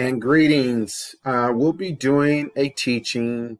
[0.00, 1.14] and greetings.
[1.26, 3.58] Uh, we'll be doing a teaching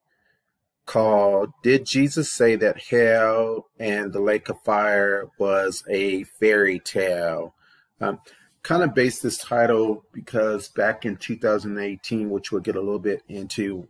[0.87, 7.55] called Did Jesus Say That Hell and the Lake of Fire Was a Fairy Tale?
[8.01, 8.21] Um,
[8.63, 13.23] kind of based this title because back in 2018, which we'll get a little bit
[13.29, 13.87] into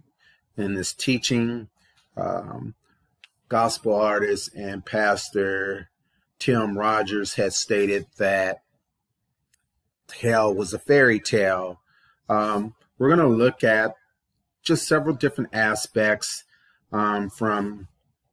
[0.57, 1.69] in this teaching,
[2.17, 2.75] um,
[3.49, 5.89] gospel artist and pastor
[6.41, 8.63] Tim Rogers had stated that
[10.21, 11.81] hell was a fairy tale.
[12.31, 13.95] Um, we're going to look at
[14.63, 16.45] just several different aspects
[16.93, 17.89] um, from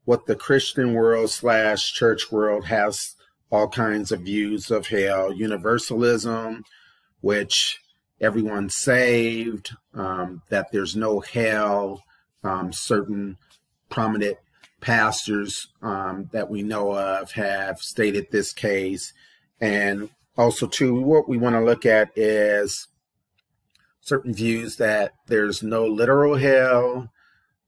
[0.06, 3.16] what the Christian world slash church world has
[3.52, 6.64] all kinds of views of hell, universalism,
[7.22, 7.80] which
[8.22, 12.04] everyone's saved, um, that there's no hell,
[12.44, 13.38] um, certain
[13.90, 14.38] prominent
[14.80, 19.12] pastors um, that we know of have stated this case.
[19.60, 22.88] And also, too, what we want to look at is
[24.08, 27.10] certain views that there's no literal hell.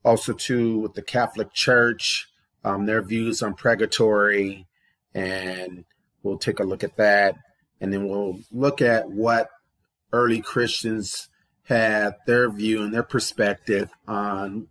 [0.05, 2.27] Also, too, with the Catholic Church,
[2.63, 4.65] um, their views on purgatory,
[5.13, 5.83] and
[6.23, 7.35] we'll take a look at that.
[7.81, 9.49] And then we'll look at what
[10.13, 11.27] early Christians
[11.63, 14.67] had their view and their perspective on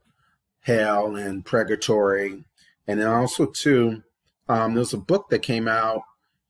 [0.60, 2.44] hell and purgatory.
[2.86, 4.02] And then also, too,
[4.48, 6.02] um, there was a book that came out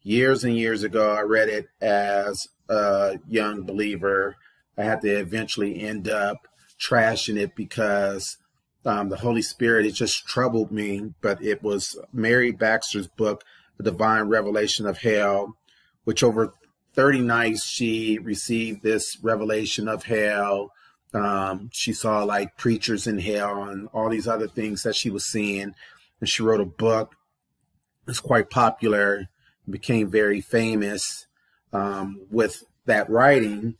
[0.02, 1.12] years and years ago.
[1.12, 4.36] I read it as a young believer.
[4.78, 6.46] I had to eventually end up
[6.80, 8.38] trashing it because
[8.86, 11.14] um, the Holy Spirit, it just troubled me.
[11.20, 13.44] But it was Mary Baxter's book,
[13.76, 15.56] The Divine Revelation of Hell,
[16.04, 16.52] which over
[16.94, 20.72] 30 nights she received this revelation of hell
[21.14, 25.26] um, she saw like preachers in hell and all these other things that she was
[25.26, 25.74] seeing.
[26.20, 27.14] And she wrote a book.
[28.06, 29.28] It's quite popular,
[29.68, 31.26] became very famous
[31.72, 33.76] um, with that writing.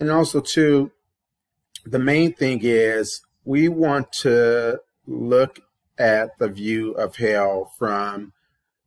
[0.00, 0.92] And also, too,
[1.84, 5.60] the main thing is we want to look
[5.98, 8.32] at the view of hell from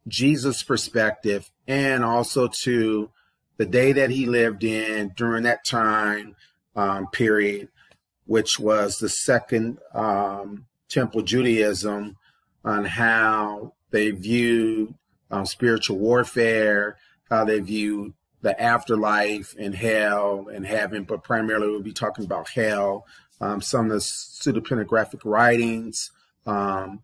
[0.07, 3.09] Jesus' perspective and also to
[3.57, 6.35] the day that he lived in during that time
[6.75, 7.67] um, period
[8.31, 12.15] which was the second um, Temple Judaism,
[12.63, 14.93] on how they viewed
[15.29, 16.97] um, spiritual warfare,
[17.29, 22.49] how they viewed the afterlife and hell and heaven, but primarily we'll be talking about
[22.49, 23.05] hell.
[23.39, 26.11] Um, some of the pseudepigraphic writings
[26.45, 27.01] um,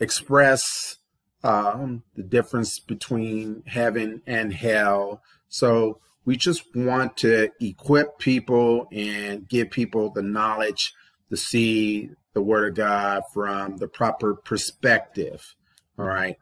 [0.00, 0.96] express
[1.42, 5.22] um, the difference between heaven and hell.
[5.48, 10.92] So we just want to equip people and give people the knowledge
[11.30, 15.54] to see the Word of God from the proper perspective.
[15.98, 16.36] All right.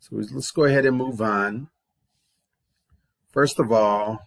[0.00, 1.68] So let's go ahead and move on.
[3.34, 4.20] First of all,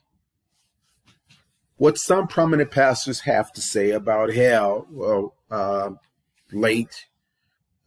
[1.77, 4.85] what some prominent pastors have to say about hell.
[4.91, 5.91] Well, uh,
[6.51, 7.05] late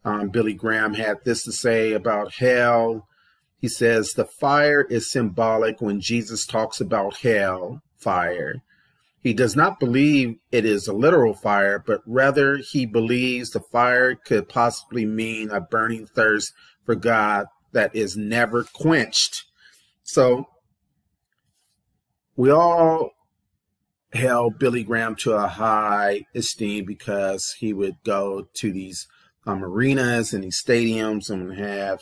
[0.03, 3.07] um, Billy Graham had this to say about hell
[3.61, 8.55] he says the fire is symbolic when Jesus talks about hell fire.
[9.21, 14.15] He does not believe it is a literal fire, but rather he believes the fire
[14.15, 16.53] could possibly mean a burning thirst
[16.83, 19.43] for God that is never quenched.
[20.01, 20.47] So
[22.41, 23.11] we all
[24.13, 29.07] held Billy Graham to a high esteem because he would go to these
[29.45, 31.99] um, arenas and these stadiums and have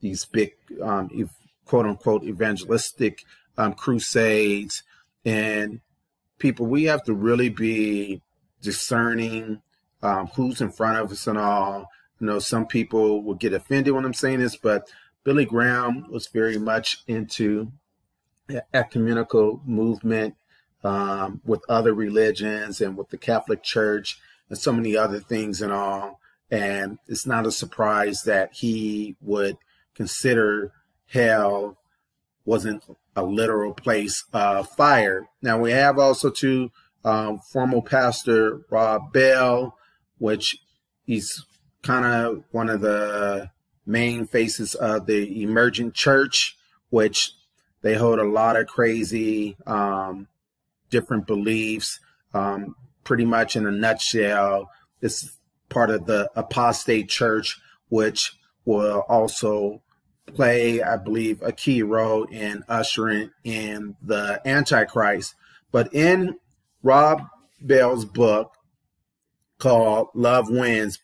[0.00, 1.10] these big um,
[1.64, 3.24] quote unquote evangelistic
[3.58, 4.84] um, crusades.
[5.24, 5.80] And
[6.38, 8.22] people we have to really be
[8.62, 9.60] discerning
[10.04, 11.88] um, who's in front of us and all.
[12.20, 14.90] You know some people will get offended when i'm saying this but
[15.24, 17.72] billy graham was very much into
[18.74, 20.34] ecumenical movement
[20.82, 24.18] um, with other religions and with the catholic church
[24.48, 29.56] and so many other things and all and it's not a surprise that he would
[29.94, 30.72] consider
[31.06, 31.76] hell
[32.44, 32.82] wasn't
[33.14, 35.28] a literal place of fire.
[35.42, 36.70] Now we have also to
[37.04, 39.76] um, former pastor Rob Bell,
[40.18, 40.56] which
[41.04, 41.44] he's
[41.82, 43.50] kind of one of the
[43.86, 46.56] main faces of the emergent church,
[46.90, 47.32] which
[47.82, 50.28] they hold a lot of crazy um,
[50.90, 52.00] different beliefs.
[52.34, 55.38] Um, pretty much in a nutshell, this is
[55.68, 58.32] part of the apostate church, which
[58.64, 59.82] will also
[60.26, 65.34] play, I believe, a key role in ushering in the Antichrist.
[65.72, 66.36] But in
[66.82, 67.22] Rob
[67.60, 68.52] Bell's book
[69.58, 70.98] called Love Wins,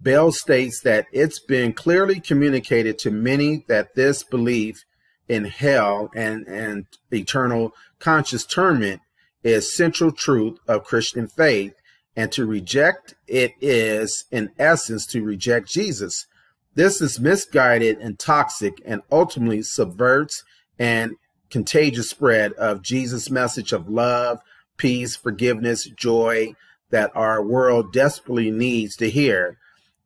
[0.00, 4.84] Bell states that it's been clearly communicated to many that this belief
[5.28, 9.00] in hell and, and eternal conscious torment
[9.42, 11.74] is central truth of Christian faith,
[12.14, 16.26] and to reject it is, in essence, to reject Jesus.
[16.74, 20.44] This is misguided and toxic and ultimately subverts
[20.78, 21.12] and
[21.50, 24.40] contagious spread of Jesus' message of love,
[24.76, 26.54] peace, forgiveness, joy
[26.90, 29.58] that our world desperately needs to hear.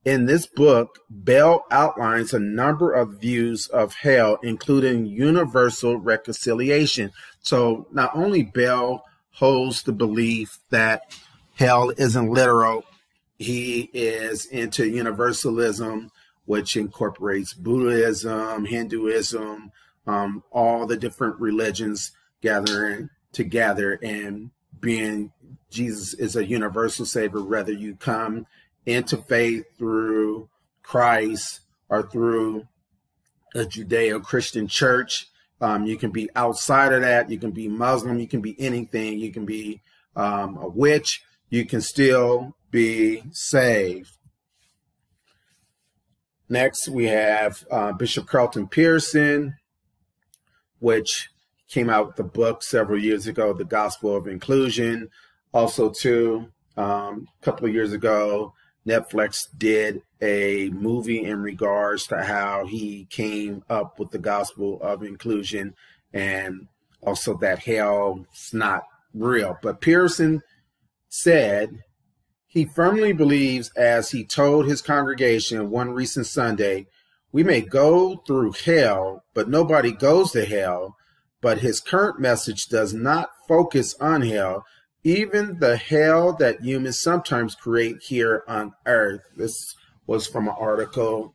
[0.06, 7.10] In this book, Bell outlines a number of views of hell, including universal reconciliation.
[7.40, 11.12] So not only Bell holds the belief that
[11.56, 12.84] hell isn't literal,
[13.36, 16.12] he is into universalism,
[16.44, 19.72] which incorporates Buddhism, Hinduism,
[20.06, 22.12] um, all the different religions
[22.42, 25.32] gathering together and being
[25.68, 28.46] Jesus is a universal savior, whether you come
[28.86, 30.48] into faith through
[30.82, 32.66] Christ or through
[33.54, 35.28] a Judeo Christian church.
[35.60, 37.30] Um, you can be outside of that.
[37.30, 38.18] You can be Muslim.
[38.18, 39.18] You can be anything.
[39.18, 39.80] You can be
[40.14, 41.22] um, a witch.
[41.48, 44.16] You can still be saved.
[46.48, 49.56] Next, we have uh, Bishop Carlton Pearson,
[50.78, 51.30] which
[51.68, 55.08] came out with a book several years ago, The Gospel of Inclusion.
[55.52, 58.52] Also, too, um, a couple of years ago,
[58.86, 65.02] Netflix did a movie in regards to how he came up with the gospel of
[65.02, 65.74] inclusion
[66.12, 66.68] and
[67.02, 69.58] also that hell's not real.
[69.62, 70.42] But Pearson
[71.08, 71.82] said
[72.46, 76.86] he firmly believes, as he told his congregation one recent Sunday,
[77.32, 80.96] we may go through hell, but nobody goes to hell.
[81.42, 84.64] But his current message does not focus on hell,
[85.06, 89.22] even the hell that humans sometimes create here on earth.
[89.36, 89.76] This
[90.08, 91.32] was from an article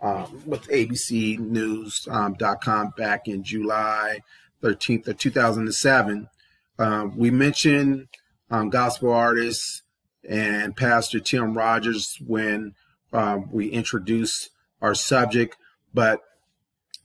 [0.00, 4.20] um, with abcnews.com um, back in July
[4.62, 6.30] 13th of 2007.
[6.78, 8.08] Um, we mentioned
[8.50, 9.82] um, gospel artists
[10.26, 12.74] and Pastor Tim Rogers when
[13.12, 14.48] um, we introduced
[14.80, 15.58] our subject,
[15.92, 16.20] but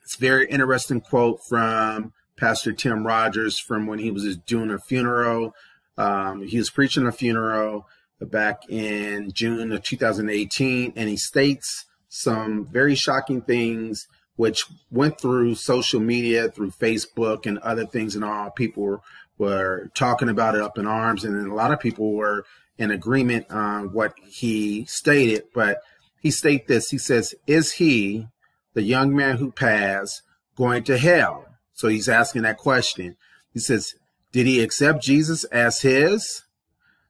[0.01, 5.53] it's very interesting quote from Pastor Tim Rogers from when he was doing a funeral
[5.97, 7.87] um, he was preaching a funeral
[8.21, 15.55] back in June of 2018, and he states some very shocking things which went through
[15.55, 19.01] social media, through Facebook and other things, and all people
[19.37, 22.45] were, talking about it up in arms, and then a lot of people were
[22.77, 25.43] in agreement on what he stated.
[25.53, 25.79] But
[26.21, 28.27] he stated this: he says, "Is he,
[28.73, 30.21] the young man who passed,
[30.55, 33.17] going to hell?" So he's asking that question.
[33.53, 33.95] He says,
[34.35, 36.43] did he accept Jesus as his?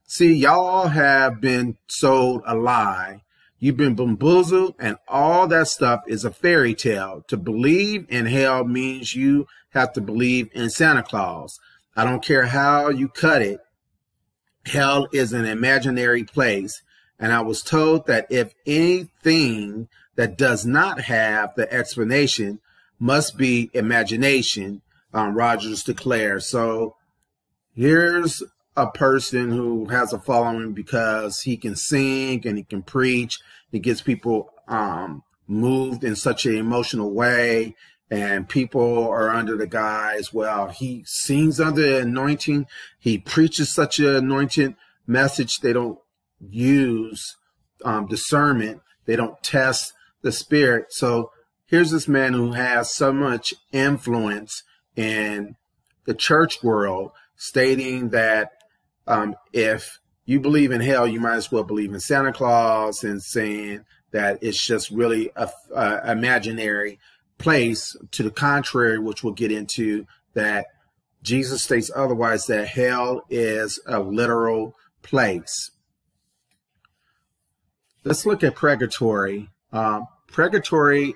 [0.06, 3.24] See, y'all have been sold a lie.
[3.58, 7.24] You've been bamboozled, and all that stuff is a fairy tale.
[7.30, 11.60] To believe in hell means you have to believe in Santa Claus.
[11.96, 13.60] I don't care how you cut it.
[14.68, 16.84] Hell is an imaginary place.
[17.18, 22.60] And I was told that if anything that does not have the explanation
[23.00, 26.44] must be imagination, um, Rogers declared.
[26.44, 26.98] So
[27.76, 28.42] here's
[28.76, 33.40] a person who has a following because he can sing and he can preach.
[33.72, 37.76] He gets people um, moved in such an emotional way.
[38.12, 42.68] And people are under the guise, well, he sings under the anointing.
[43.00, 44.76] He preaches such an anointed
[45.08, 45.58] message.
[45.58, 45.98] They don't
[46.40, 47.36] use
[47.84, 48.82] um, discernment.
[49.06, 49.92] They don't test
[50.22, 50.88] the spirit.
[50.92, 51.32] So
[51.66, 54.62] here's this man who has so much influence
[54.96, 55.56] in
[56.06, 58.52] the church world stating that
[59.08, 63.22] um, if you believe in hell, you might as well believe in Santa Claus, and
[63.22, 67.00] saying that it's just really a, a imaginary
[67.38, 67.96] place.
[68.12, 70.68] To the contrary, which we'll get into, that
[71.22, 75.72] Jesus states otherwise that hell is a literal place.
[78.04, 79.50] Let's look at purgatory.
[79.72, 81.16] Um, purgatory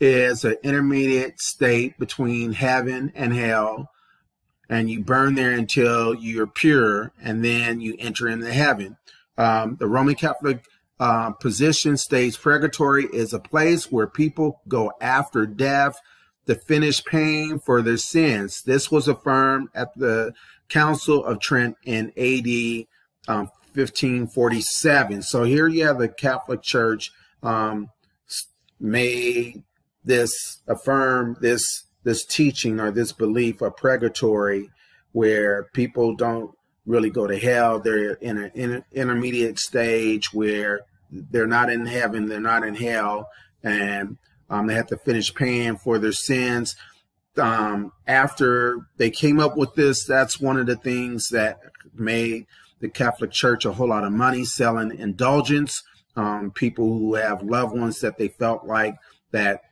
[0.00, 3.90] is an intermediate state between heaven and hell
[4.68, 8.96] and you burn there until you're pure, and then you enter into heaven.
[9.36, 10.64] Um, the Roman Catholic
[11.00, 15.98] uh, position states purgatory is a place where people go after death
[16.46, 18.62] to finish paying for their sins.
[18.62, 20.32] This was affirmed at the
[20.68, 22.86] Council of Trent in AD
[23.28, 25.22] um, 1547.
[25.22, 27.90] So here you have the Catholic Church um,
[28.80, 29.62] made
[30.04, 34.70] this affirm this this teaching or this belief of purgatory
[35.12, 36.50] where people don't
[36.86, 37.80] really go to hell.
[37.80, 43.28] They're in an in intermediate stage where they're not in heaven, they're not in hell,
[43.62, 44.18] and
[44.50, 46.76] um, they have to finish paying for their sins.
[47.38, 51.60] um, after they came up with this, that's one of the things that
[51.94, 52.46] made
[52.80, 55.82] the Catholic Church a whole lot of money selling indulgence.
[56.16, 58.96] Um, people who have loved ones that they felt like
[59.30, 59.62] that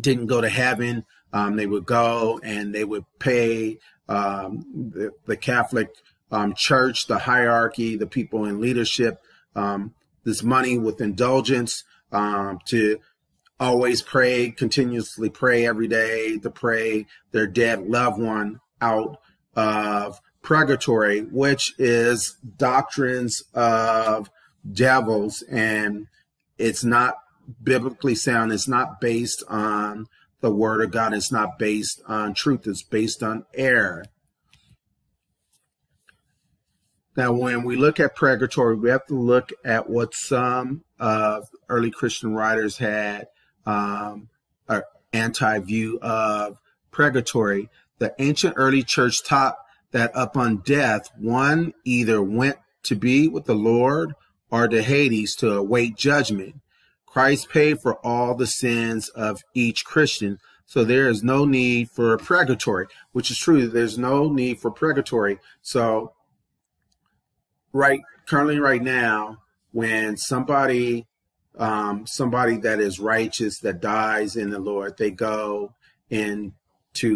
[0.00, 1.04] didn't go to heaven,
[1.34, 4.64] um, they would go and they would pay um,
[4.94, 5.88] the, the, Catholic
[6.30, 9.20] um, Church, the hierarchy, the people in leadership,
[9.56, 13.00] um, this money with indulgence um, to
[13.58, 19.18] always pray, continuously pray every day, to pray their dead loved one out
[19.56, 24.30] of purgatory, which is doctrines of
[24.70, 26.06] devils, and
[26.58, 27.16] it's not
[27.60, 28.52] biblically sound.
[28.52, 30.06] It's not based on
[30.44, 31.14] the word of God.
[31.14, 32.66] is not based on truth.
[32.66, 34.04] It's based on error.
[37.16, 41.90] Now, when we look at purgatory, we have to look at what some of early
[41.90, 43.28] Christian writers had
[43.64, 44.28] um,
[44.68, 44.82] an
[45.14, 46.58] anti-view of
[46.90, 47.70] purgatory.
[47.98, 49.56] The ancient early church taught
[49.92, 54.12] that upon death, one either went to be with the Lord
[54.50, 56.56] or to Hades to await judgment.
[57.14, 62.18] Christ paid for all the sins of each Christian, so there is no need for
[62.18, 63.68] purgatory, which is true.
[63.68, 65.38] There's no need for purgatory.
[65.62, 66.12] So,
[67.72, 69.38] right currently, right now,
[69.70, 71.06] when somebody
[71.56, 75.72] um, somebody that is righteous that dies in the Lord, they go
[76.10, 76.50] into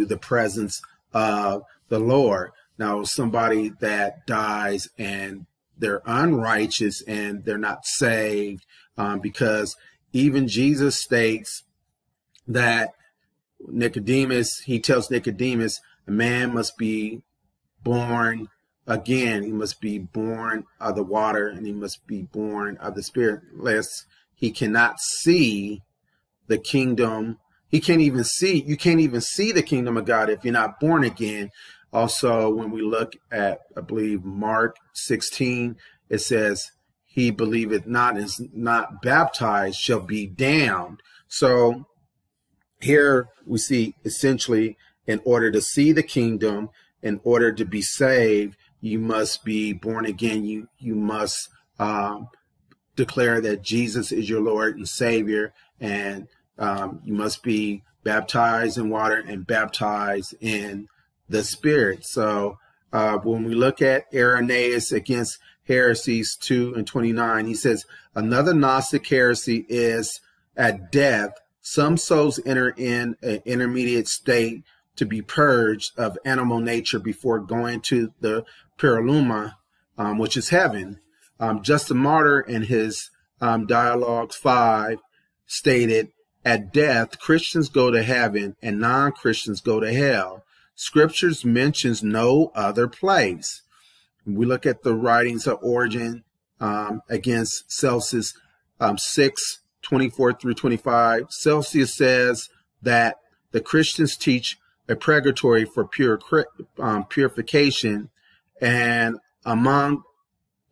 [0.06, 0.80] the presence
[1.12, 2.52] of the Lord.
[2.78, 8.64] Now, somebody that dies and they're unrighteous and they're not saved,
[8.98, 9.76] um, because
[10.12, 11.62] even Jesus states
[12.46, 12.90] that
[13.66, 17.22] Nicodemus, he tells Nicodemus, a man must be
[17.82, 18.48] born
[18.86, 19.42] again.
[19.44, 23.40] He must be born of the water and he must be born of the spirit,
[23.54, 25.82] lest he cannot see
[26.48, 27.38] the kingdom.
[27.68, 30.80] He can't even see, you can't even see the kingdom of God if you're not
[30.80, 31.50] born again.
[31.92, 35.76] Also, when we look at, I believe, Mark 16,
[36.08, 36.70] it says,
[37.18, 41.02] He believeth not is not baptized shall be damned.
[41.26, 41.86] So
[42.80, 46.70] here we see essentially, in order to see the kingdom,
[47.02, 50.44] in order to be saved, you must be born again.
[50.44, 51.48] You you must
[51.80, 52.28] um,
[52.94, 58.90] declare that Jesus is your Lord and Savior, and um, you must be baptized in
[58.90, 60.86] water and baptized in
[61.28, 62.06] the Spirit.
[62.06, 62.60] So
[62.92, 67.84] uh, when we look at Irenaeus against heresies 2 and 29, he says,
[68.14, 70.20] Another Gnostic heresy is
[70.56, 74.64] at death, some souls enter in an intermediate state
[74.96, 78.44] to be purged of animal nature before going to the
[78.78, 79.58] Pleroma,
[79.96, 80.98] um, which is heaven.
[81.38, 83.10] Um, Justin Martyr in his
[83.40, 84.98] um, Dialogues 5
[85.46, 86.08] stated,
[86.44, 90.44] At death, Christians go to heaven and non Christians go to hell.
[90.74, 93.62] Scriptures mentions no other place.
[94.26, 96.24] We look at the writings of Origen
[96.60, 98.34] um, against Celsus
[98.80, 101.26] um, 6, 24 through 25.
[101.30, 102.48] Celsus says
[102.82, 103.16] that
[103.52, 104.58] the Christians teach
[104.88, 106.18] a purgatory for pure
[106.78, 108.10] um, purification,
[108.60, 110.02] and among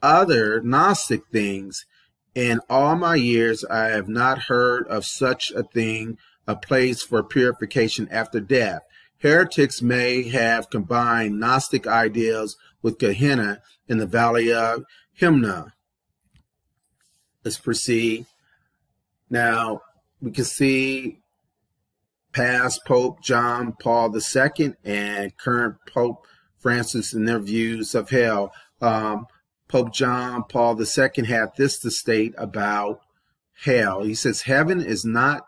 [0.02, 1.84] other Gnostic things,
[2.34, 7.22] in all my years I have not heard of such a thing, a place for
[7.22, 8.82] purification after death.
[9.18, 15.72] Heretics may have combined Gnostic ideas with Gehenna in the valley of Hinnom.
[17.44, 18.26] Let's proceed.
[19.28, 19.80] Now,
[20.22, 21.18] we can see
[22.32, 26.28] past Pope John Paul II and current Pope
[26.58, 28.52] Francis in their views of hell.
[28.80, 29.26] Um,
[29.66, 33.00] Pope John Paul II had this to state about
[33.64, 34.04] hell.
[34.04, 35.44] He says, Heaven is not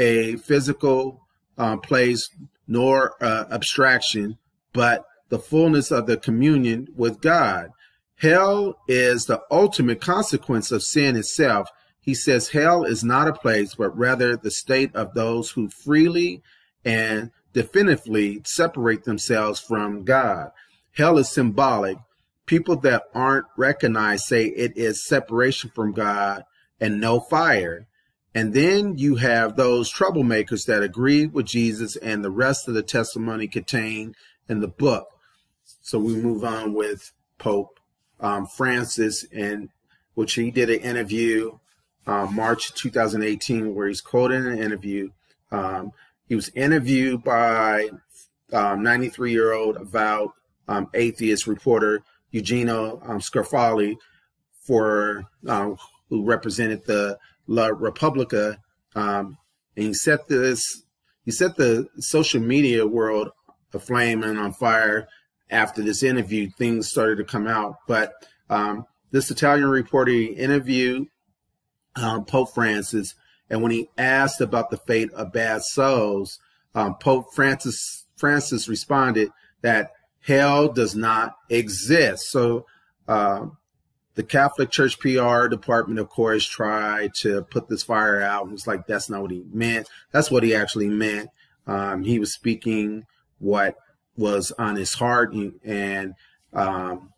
[0.00, 2.28] a physical uh, place
[2.66, 4.38] nor uh, abstraction,
[4.72, 7.70] but the fullness of the communion with God.
[8.16, 11.68] Hell is the ultimate consequence of sin itself.
[12.00, 16.42] He says hell is not a place, but rather the state of those who freely
[16.84, 20.50] and definitively separate themselves from God.
[20.92, 21.98] Hell is symbolic.
[22.46, 26.44] People that aren't recognized say it is separation from God
[26.80, 27.86] and no fire.
[28.34, 32.82] And then you have those troublemakers that agree with Jesus and the rest of the
[32.82, 34.14] testimony contained
[34.48, 35.08] in the book.
[35.86, 37.78] So we move on with Pope
[38.18, 39.68] um, Francis, and
[40.14, 41.60] which he did an interview
[42.08, 45.10] uh, March 2018, where he's quoted in an interview.
[45.52, 45.92] Um,
[46.28, 47.90] he was interviewed by
[48.50, 50.30] 93 um, year old avowed
[50.66, 52.02] um, atheist reporter
[52.32, 53.94] Eugenio Scalfari,
[54.62, 55.28] for
[56.08, 57.16] who represented the
[57.46, 58.58] La Repubblica,
[58.96, 59.38] um,
[59.76, 60.82] and he set this
[61.24, 63.30] he set the social media world
[63.72, 65.06] aflame and on fire
[65.50, 66.50] after this interview.
[66.50, 68.12] Things started to come out, but
[68.50, 71.08] um, this Italian reporter interviewed
[71.96, 73.14] um, Pope Francis,
[73.48, 76.38] and when he asked about the fate of bad souls,
[76.74, 79.30] um, Pope Francis Francis responded
[79.62, 82.30] that hell does not exist.
[82.30, 82.66] So
[83.06, 83.46] uh,
[84.14, 88.46] the Catholic Church PR department, of course, tried to put this fire out.
[88.46, 89.88] It was like that's not what he meant.
[90.10, 91.30] That's what he actually meant.
[91.66, 93.06] Um, he was speaking
[93.38, 93.76] what
[94.16, 96.14] was on his heart, and
[96.52, 97.12] um,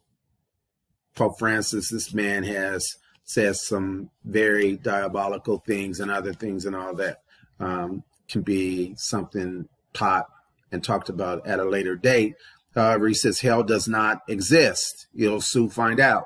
[1.15, 2.87] Pope Francis, this man has
[3.25, 7.19] says some very diabolical things and other things and all that
[7.61, 10.27] um, can be something taught
[10.73, 12.35] and talked about at a later date.
[12.75, 15.09] However, he says hell does not exist.
[15.13, 16.25] You'll soon find out.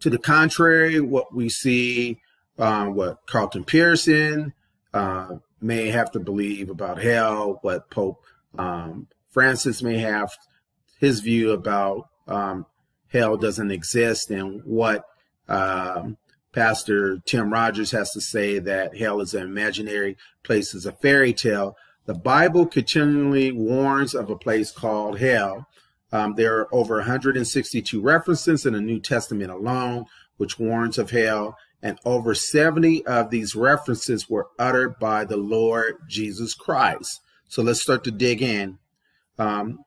[0.00, 2.20] To the contrary, what we see,
[2.58, 4.52] uh, what Carlton Pearson
[4.92, 8.22] uh, may have to believe about hell, what Pope
[8.58, 10.30] um, Francis may have
[10.98, 12.66] his view about um,
[13.08, 15.04] hell doesn't exist, and what
[15.48, 16.16] um,
[16.52, 21.32] Pastor Tim Rogers has to say that hell is an imaginary place, is a fairy
[21.32, 21.76] tale.
[22.06, 25.66] The Bible continually warns of a place called hell.
[26.12, 31.58] Um, there are over 162 references in the New Testament alone, which warns of hell,
[31.82, 37.20] and over 70 of these references were uttered by the Lord Jesus Christ.
[37.48, 38.78] So let's start to dig in.
[39.38, 39.84] Um,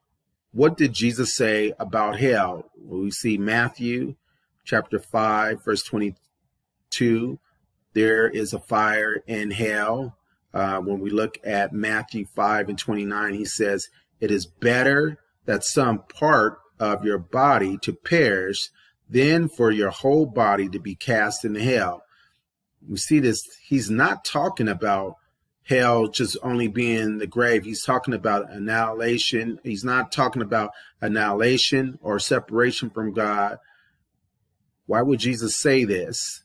[0.52, 2.70] what did Jesus say about hell?
[2.76, 4.16] Well, we see Matthew
[4.64, 7.38] chapter 5, verse 22.
[7.92, 10.16] There is a fire in hell.
[10.52, 13.88] Uh, when we look at Matthew 5 and 29, he says,
[14.20, 18.70] It is better that some part of your body to perish
[19.08, 22.02] than for your whole body to be cast into hell.
[22.88, 25.16] We see this, he's not talking about
[25.64, 27.64] hell just only being the grave.
[27.64, 29.60] He's talking about annihilation.
[29.62, 33.58] He's not talking about annihilation or separation from God.
[34.86, 36.42] Why would Jesus say this?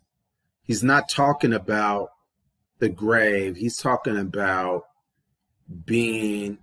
[0.64, 2.12] He's not talking about
[2.80, 3.56] the grave.
[3.56, 4.84] He's talking about
[5.86, 6.60] being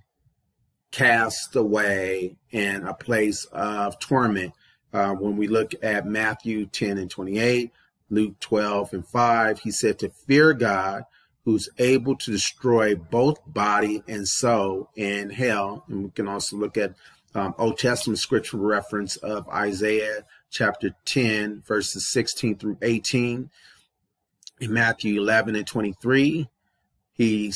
[0.91, 4.53] cast away in a place of torment.
[4.93, 7.73] Uh, when we look at Matthew 10 and 28,
[8.11, 11.05] Luke 12 and 5, he said to fear God
[11.45, 15.85] who's able to destroy both body and soul in hell.
[15.89, 16.95] And we can also look at
[17.35, 23.51] um, Old Testament scripture reference of Isaiah chapter 10, verses 16 through 18.
[24.61, 26.49] In Matthew 11 and 23,
[27.15, 27.53] he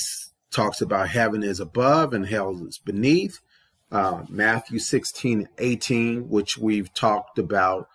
[0.51, 3.41] talks about heaven is above and hell is beneath.
[3.93, 7.89] Uh, Matthew 16 and 18, which we've talked about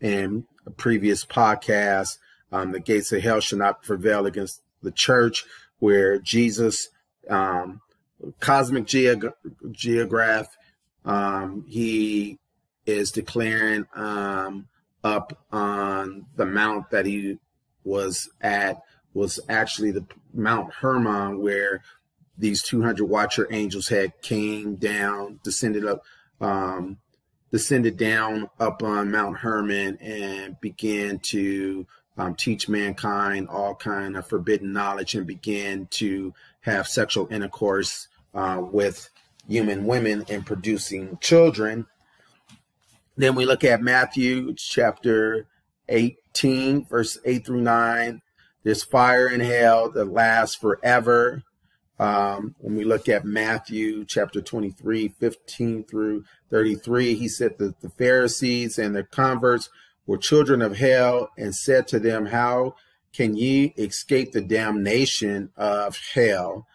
[0.00, 2.18] in a previous podcast.
[2.52, 5.44] Um, the gates of hell shall not prevail against the church
[5.78, 6.88] where Jesus,
[7.28, 7.80] um,
[8.40, 9.32] cosmic geog-
[9.70, 10.46] geograph,
[11.04, 12.38] um, he
[12.86, 14.68] is declaring um,
[15.04, 17.38] up on the mount that he
[17.84, 18.82] was at
[19.14, 21.82] was actually the Mount Hermon where
[22.38, 26.02] these 200 watcher angels had came down, descended up,
[26.40, 26.98] um,
[27.50, 31.86] descended down up on Mount Hermon and began to
[32.18, 38.60] um, teach mankind all kind of forbidden knowledge and begin to have sexual intercourse uh,
[38.60, 39.08] with
[39.48, 41.86] human women and producing children.
[43.16, 45.46] Then we look at Matthew chapter
[45.88, 48.22] 18, verse 8 through 9.
[48.62, 51.42] There's fire in hell that lasts forever.
[51.98, 57.90] Um, when we look at Matthew chapter 23, 15 through 33, he said that the
[57.90, 59.68] Pharisees and their converts
[60.06, 62.74] were children of hell and said to them, How
[63.12, 66.66] can ye escape the damnation of hell?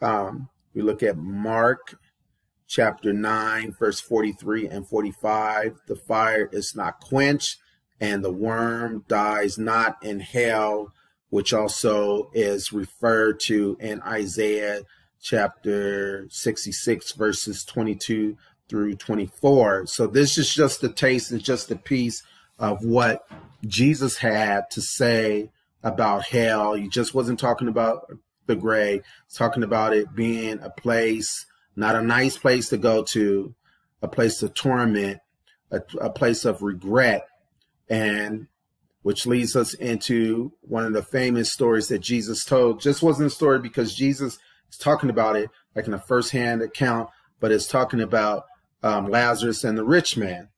[0.00, 1.98] Um, we look at Mark
[2.68, 5.80] chapter 9, verse 43 and 45.
[5.86, 7.58] The fire is not quenched,
[8.00, 10.92] and the worm dies not in hell,
[11.30, 14.82] which also is referred to in Isaiah
[15.22, 18.36] chapter 66, verses 22
[18.68, 19.86] through 24.
[19.86, 22.22] So this is just a taste, it's just a piece
[22.58, 23.26] of what
[23.66, 25.50] Jesus had to say
[25.82, 26.74] about hell.
[26.74, 28.10] He just wasn't talking about
[28.46, 29.02] the grave,
[29.34, 33.54] talking about it being a place, not a nice place to go to,
[34.02, 35.20] a place of torment,
[35.70, 37.26] a, a place of regret,
[37.88, 38.46] and
[39.02, 42.80] which leads us into one of the famous stories that Jesus told.
[42.80, 44.38] Just wasn't a story because Jesus
[44.70, 48.44] is talking about it like in a first-hand account, but it's talking about
[48.82, 50.48] um, Lazarus and the rich man.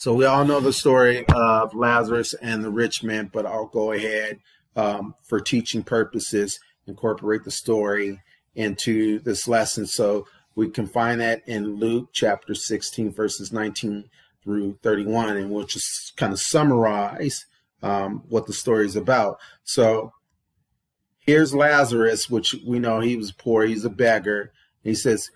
[0.00, 3.92] So we all know the story of Lazarus and the rich man, but I'll go
[3.92, 4.38] ahead
[4.74, 8.18] um, for teaching purposes incorporate the story
[8.54, 9.86] into this lesson.
[9.86, 14.08] So we can find that in Luke chapter 16, verses 19
[14.42, 17.44] through 31, and we'll just kind of summarize
[17.82, 19.38] um, what the story is about.
[19.64, 20.14] So
[21.18, 24.50] here's Lazarus, which we know he was poor, he's a beggar.
[24.82, 25.28] He says,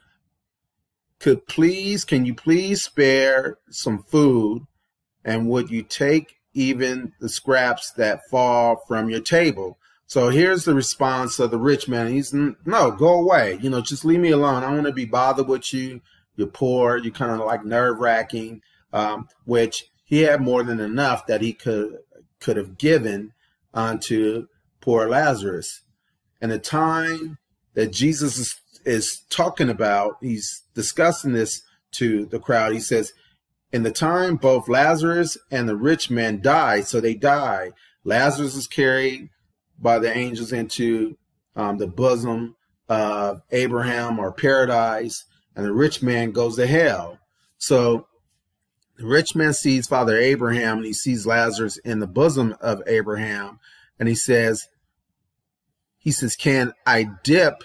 [1.25, 4.67] Could please, can you please spare some food?
[5.25, 9.79] And would you take even the scraps that fall from your table?
[10.07, 12.13] So here's the response of the rich man.
[12.13, 13.59] He's no, go away.
[13.63, 14.63] You know, just leave me alone.
[14.63, 16.03] I don't want to be bothered with you.
[16.37, 16.99] You're poor.
[16.99, 18.61] You're kind of like nerve wracking.
[18.93, 22.01] Um, which he had more than enough that he could
[22.39, 23.33] could have given
[23.73, 24.49] unto
[24.83, 25.81] poor Lazarus.
[26.43, 27.39] And the time
[27.73, 32.73] that Jesus is, is talking about, he's discussing this to the crowd.
[32.73, 33.13] He says,
[33.73, 37.71] In the time both Lazarus and the rich man died, so they die.
[38.05, 39.31] Lazarus is carried
[39.79, 41.17] by the angels into
[41.57, 42.57] um, the bosom
[42.89, 45.25] of Abraham or paradise,
[45.57, 47.19] and the rich man goes to hell.
[47.59, 48.07] So
[48.99, 53.59] the rich man sees Father Abraham and he sees Lazarus in the bosom of Abraham,
[53.99, 54.69] and he says,
[55.99, 57.65] he says, Can I dip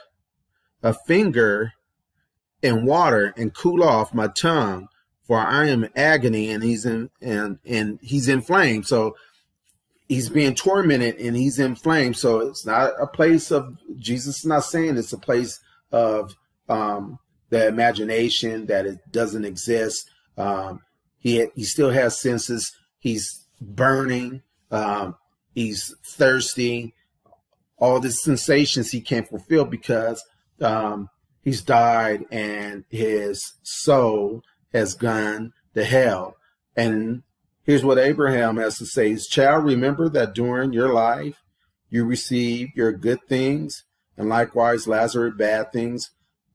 [0.84, 1.74] a finger
[2.62, 4.88] in water and cool off my tongue?
[5.26, 8.88] For I am in agony and he's in and and he's in inflamed.
[8.88, 9.16] So
[10.08, 12.18] he's being tormented and he's in inflamed.
[12.18, 15.60] So it's not a place of Jesus is not saying it's a place
[15.92, 16.34] of
[16.68, 20.10] um, the imagination that it doesn't exist.
[20.38, 20.82] Um,
[21.20, 22.72] he he still has senses.
[23.00, 24.42] He's burning.
[24.72, 25.16] Um,
[25.54, 26.96] he's thirsty.
[27.78, 30.24] All the sensations he can't fulfill because
[30.62, 31.10] um,
[31.44, 34.44] he's died and his soul
[34.74, 36.36] has gone to hell.
[36.76, 37.24] And
[37.70, 41.44] Here's what Abraham has to say child, remember that during your life
[41.88, 43.84] you received your good things
[44.18, 46.10] and likewise Lazarus bad things.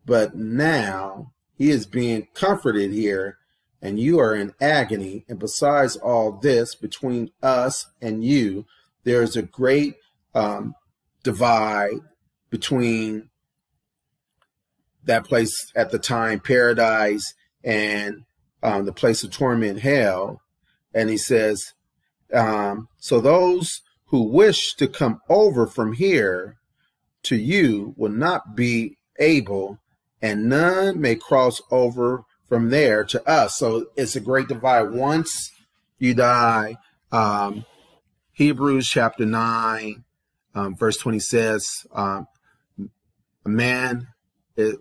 [0.05, 3.38] But now he is being comforted here
[3.81, 5.25] and you are in agony.
[5.29, 8.67] And besides all this, between us and you,
[9.05, 9.95] there is a great
[10.35, 10.75] um,
[11.23, 12.01] divide
[12.51, 13.31] between
[15.05, 18.25] that place at the time, paradise, and
[18.62, 20.40] um, the place of torment, hell
[20.95, 21.73] and he says,
[22.33, 26.57] um, So those who wish to come over from here
[27.25, 29.79] to you will not be able,
[30.23, 33.59] and none may cross over from there to us.
[33.59, 34.93] So it's a great divide.
[34.93, 35.51] Once
[35.99, 36.77] you die,
[37.11, 37.64] um,
[38.33, 40.05] Hebrews chapter 9,
[40.55, 42.29] um, verse 20 says, um,
[43.45, 44.09] a man,
[44.57, 44.77] is,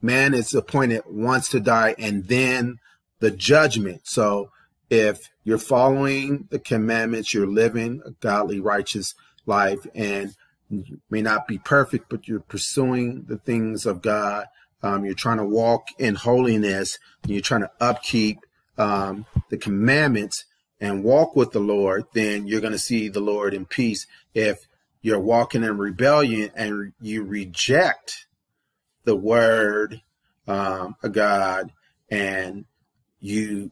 [0.00, 2.78] man is appointed once to die and then
[3.20, 4.02] the judgment.
[4.04, 4.50] So
[4.90, 9.14] if you're following the commandments, you're living a godly, righteous
[9.46, 10.34] life, and
[10.70, 14.46] you may not be perfect, but you're pursuing the things of God.
[14.82, 18.38] Um, you're trying to walk in holiness, you're trying to upkeep
[18.76, 20.44] um, the commandments
[20.80, 24.06] and walk with the Lord, then you're going to see the Lord in peace.
[24.34, 24.68] If
[25.02, 28.26] you're walking in rebellion and you reject
[29.08, 30.02] the word
[30.46, 31.72] um, of God
[32.10, 32.66] and
[33.20, 33.70] you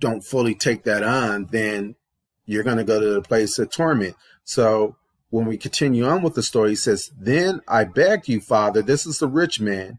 [0.00, 1.94] don't fully take that on, then
[2.46, 4.16] you're going to go to the place of torment.
[4.44, 4.96] So
[5.28, 9.04] when we continue on with the story, he says, Then I beg you, Father, this
[9.04, 9.98] is the rich man,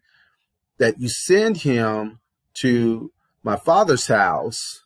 [0.80, 2.20] that you send him
[2.56, 3.12] to
[3.44, 4.84] my father's house,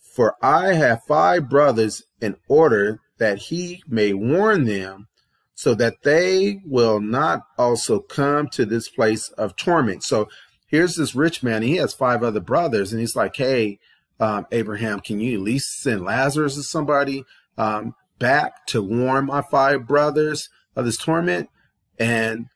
[0.00, 5.06] for I have five brothers, in order that he may warn them,
[5.54, 10.02] so that they will not also come to this place of torment.
[10.02, 10.28] So
[10.66, 13.78] here's this rich man, he has five other brothers, and he's like, Hey,
[14.20, 17.24] um, Abraham, can you at least send Lazarus or somebody
[17.56, 21.48] um, back to warn my five brothers of this torment?
[21.98, 22.46] And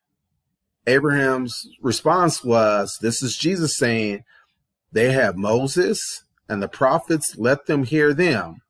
[0.86, 4.24] Abraham's response was, This is Jesus saying,
[4.92, 8.62] They have Moses and the prophets, let them hear them.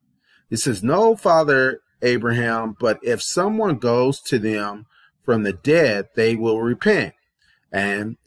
[0.49, 4.85] He says, No, Father Abraham, but if someone goes to them
[5.21, 7.13] from the dead, they will repent.
[7.71, 8.17] And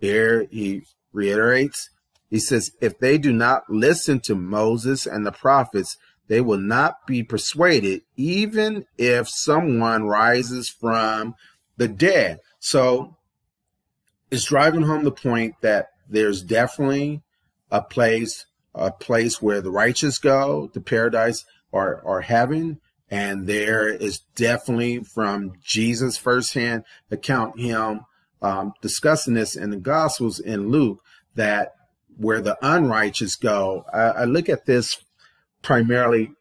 [0.00, 1.90] here he reiterates,
[2.28, 5.96] he says, if they do not listen to Moses and the prophets,
[6.28, 11.34] they will not be persuaded, even if someone rises from
[11.76, 12.38] the dead.
[12.60, 13.16] So
[14.30, 17.22] it's driving home the point that there's definitely
[17.70, 22.80] a place, a place where the righteous go, the paradise or, or heaven.
[23.10, 28.02] And there is definitely from Jesus firsthand account, him
[28.40, 31.02] um, discussing this in the Gospels in Luke,
[31.34, 31.74] that
[32.16, 33.84] where the unrighteous go.
[33.92, 34.96] I, I look at this
[35.62, 36.32] primarily.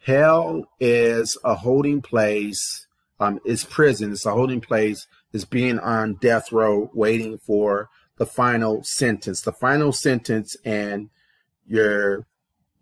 [0.00, 2.86] Hell is a holding place
[3.18, 4.12] um, is prison.
[4.12, 5.06] It's a holding place.
[5.32, 9.40] It's being on death row, waiting for the final sentence.
[9.40, 11.10] The final sentence and
[11.66, 12.26] your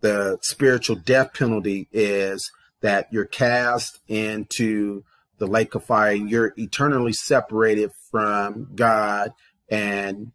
[0.01, 2.51] the spiritual death penalty is
[2.85, 5.03] that you're cast into
[5.39, 6.11] the lake of fire.
[6.11, 9.31] and You're eternally separated from God,
[9.67, 10.31] and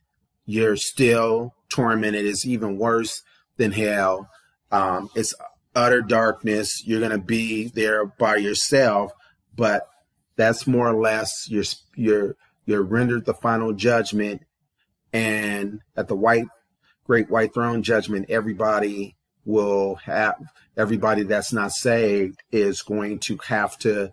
[0.47, 2.27] you're still tormented.
[2.27, 3.23] It's even worse
[3.57, 4.29] than hell.
[4.73, 5.33] Um, it's
[5.77, 6.83] utter darkness.
[6.85, 9.13] You're going to be there by yourself,
[9.55, 9.89] but
[10.35, 11.63] that's more or less you're
[11.95, 12.35] you're
[12.67, 14.43] you're rendered the final judgment,
[15.13, 16.49] and at the white
[17.05, 20.37] great white throne judgment, everybody will have
[20.77, 24.13] everybody that's not saved is going to have to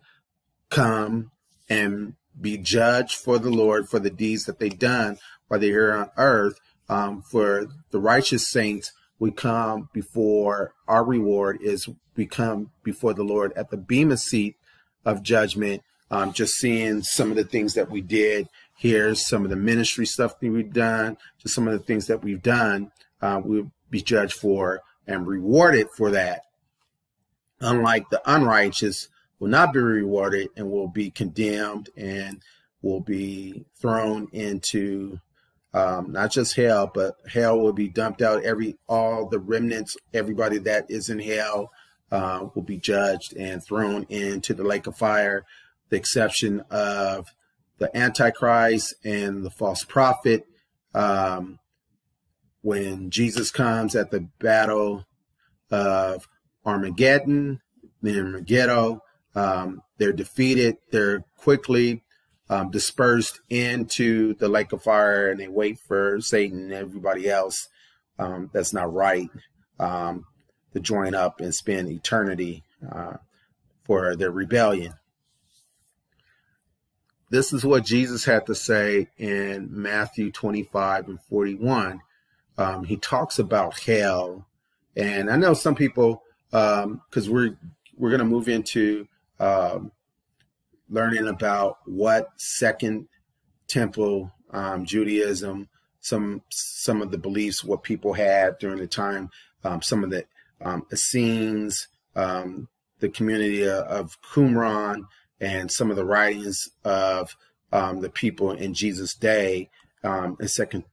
[0.69, 1.31] come
[1.69, 5.93] and be judged for the Lord for the deeds that they've done while they're here
[5.93, 6.59] on earth.
[6.89, 13.23] Um, for the righteous saints, we come before our reward is we come before the
[13.23, 14.55] Lord at the bema seat
[15.05, 15.81] of judgment.
[16.09, 20.05] Um, just seeing some of the things that we did here, some of the ministry
[20.05, 24.01] stuff that we've done, just some of the things that we've done, uh, we'll be
[24.01, 26.43] judged for and rewarded for that.
[27.59, 29.07] Unlike the unrighteous,
[29.39, 32.41] will not be rewarded and will be condemned and
[32.81, 35.19] will be thrown into
[35.73, 38.43] um, not just hell, but hell will be dumped out.
[38.43, 41.71] Every all the remnants, everybody that is in hell,
[42.11, 45.45] uh, will be judged and thrown into the lake of fire.
[45.89, 47.27] The exception of
[47.77, 50.47] the Antichrist and the false prophet.
[50.93, 51.59] Um,
[52.67, 55.06] when Jesus comes at the battle
[55.71, 56.27] of
[56.65, 57.62] Armageddon,
[58.01, 59.01] then Megiddo,
[59.36, 60.75] um, they're defeated.
[60.91, 62.03] They're quickly
[62.49, 67.69] um, dispersed into the lake of fire and they wait for Satan and everybody else
[68.19, 69.30] um, that's not right
[69.80, 70.25] um,
[70.73, 73.15] to join up and spend eternity uh,
[73.86, 74.95] for their rebellion.
[77.30, 82.01] This is what Jesus had to say in Matthew 25 and 41.
[82.57, 84.45] Um, he talks about hell.
[84.95, 87.57] And I know some people, because um, we're
[87.97, 89.07] we're going to move into
[89.39, 89.91] um,
[90.89, 93.07] learning about what Second
[93.67, 95.67] Temple um, Judaism,
[95.99, 99.29] some some of the beliefs, what people had during the time,
[99.63, 100.25] um, some of the
[100.61, 105.03] um, Essenes, the community of Qumran,
[105.39, 107.35] and some of the writings of
[107.71, 109.69] the people in Jesus' day
[110.03, 110.85] in Second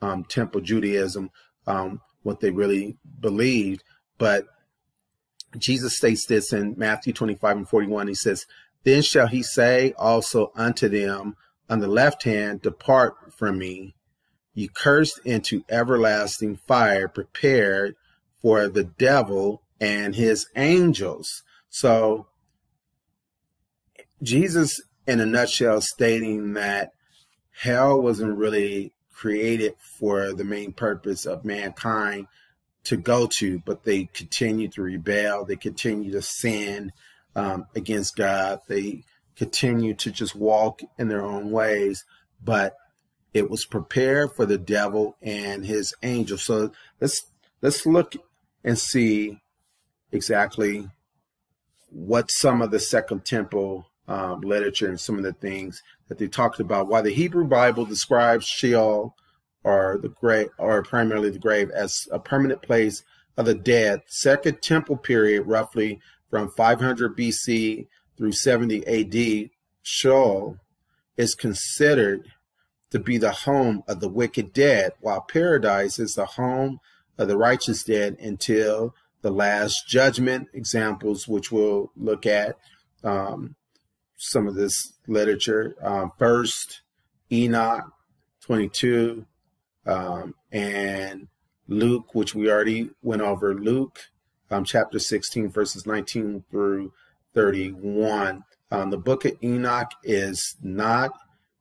[0.00, 1.30] um, Temple Judaism,
[1.66, 3.82] um, what they really believed.
[4.18, 4.46] But
[5.56, 8.08] Jesus states this in Matthew 25 and 41.
[8.08, 8.46] He says,
[8.84, 11.36] Then shall he say also unto them
[11.68, 13.94] on the left hand, Depart from me,
[14.54, 17.94] ye cursed into everlasting fire, prepared
[18.40, 21.42] for the devil and his angels.
[21.68, 22.26] So,
[24.22, 26.92] Jesus, in a nutshell, stating that
[27.60, 32.28] hell wasn't really created for the main purpose of mankind
[32.84, 35.44] to go to, but they continue to rebel.
[35.44, 36.92] They continue to sin
[37.34, 38.60] um, against God.
[38.68, 39.02] They
[39.34, 42.04] continue to just walk in their own ways.
[42.44, 42.76] But
[43.34, 46.44] it was prepared for the devil and his angels.
[46.44, 47.26] So let's
[47.60, 48.14] let's look
[48.62, 49.40] and see
[50.12, 50.88] exactly
[51.90, 56.26] what some of the Second Temple um, literature and some of the things that they
[56.26, 56.88] talked about.
[56.88, 59.14] Why the Hebrew Bible describes Sheol
[59.64, 63.02] or the grave, or primarily the grave, as a permanent place
[63.36, 64.02] of the dead.
[64.06, 69.50] Second Temple period, roughly from 500 BC through 70 AD,
[69.82, 70.58] Sheol
[71.16, 72.28] is considered
[72.90, 76.80] to be the home of the wicked dead, while paradise is the home
[77.18, 80.48] of the righteous dead until the last judgment.
[80.54, 82.56] Examples which we'll look at
[83.04, 83.54] um,
[84.18, 85.74] some of this literature.
[85.80, 86.82] Um, first,
[87.32, 87.84] Enoch
[88.42, 89.24] 22,
[89.86, 91.28] um, and
[91.68, 94.00] Luke, which we already went over, Luke
[94.50, 96.92] um, chapter 16, verses 19 through
[97.34, 98.44] 31.
[98.70, 101.12] Um, the book of Enoch is not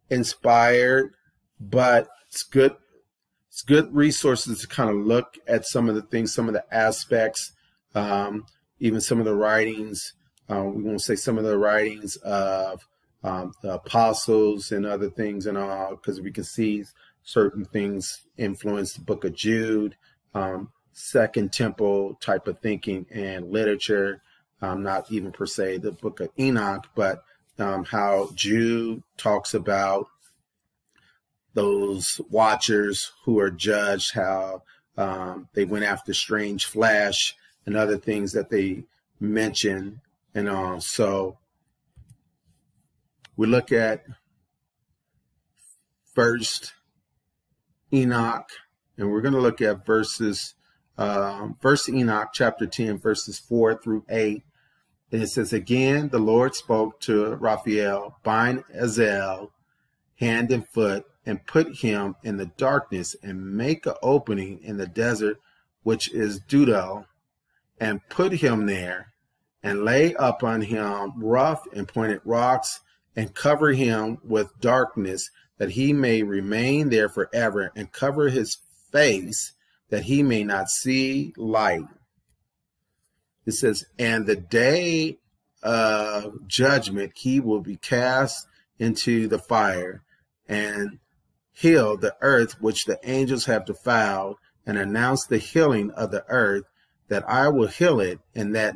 [0.09, 1.13] inspired,
[1.59, 2.75] but it's good.
[3.49, 6.63] It's good resources to kind of look at some of the things, some of the
[6.71, 7.53] aspects,
[7.95, 8.45] um,
[8.79, 10.13] even some of the writings.
[10.49, 12.87] Uh, we won't say some of the writings of
[13.23, 16.83] um, the apostles and other things and all, because we can see
[17.23, 19.95] certain things influence the book of Jude,
[20.33, 24.21] um, Second Temple type of thinking and literature,
[24.61, 27.23] um, not even per se the book of Enoch, but
[27.59, 30.07] um, how Jude talks about
[31.53, 34.63] those watchers who are judged, how
[34.95, 38.83] um, they went after strange flesh and other things that they
[39.19, 40.01] mention.
[40.37, 41.39] And uh, so
[43.35, 44.03] we look at
[46.13, 46.75] first
[47.91, 48.47] Enoch,
[48.99, 50.53] and we're going to look at verses,
[50.95, 54.43] um, First Enoch chapter 10, verses 4 through 8.
[55.11, 59.51] And it says, Again, the Lord spoke to Raphael, bind Azel
[60.17, 64.85] hand and foot, and put him in the darkness, and make an opening in the
[64.85, 65.39] desert,
[65.81, 67.05] which is Dudael,
[67.79, 69.13] and put him there,
[69.67, 72.79] and lay upon him rough and pointed rocks,
[73.17, 78.59] and cover him with darkness, that he may remain there forever, and cover his
[78.93, 79.51] face,
[79.89, 81.83] that he may not see light.
[83.45, 85.17] It says, and the day
[85.61, 88.47] of judgment he will be cast
[88.79, 90.01] into the fire
[90.47, 90.99] and
[91.51, 96.63] heal the earth which the angels have defiled and announce the healing of the earth
[97.09, 98.75] that I will heal it and that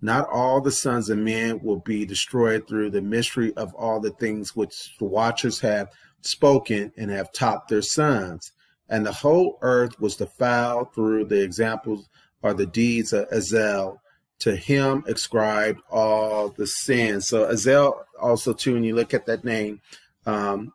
[0.00, 4.10] not all the sons of men will be destroyed through the mystery of all the
[4.10, 5.88] things which the watchers have
[6.20, 8.52] spoken and have taught their sons.
[8.88, 12.08] And the whole earth was defiled through the examples
[12.42, 14.00] or the deeds of Azel.
[14.40, 17.26] To him ascribed all the sins.
[17.26, 19.80] So Azel also too, when you look at that name,
[20.26, 20.72] um,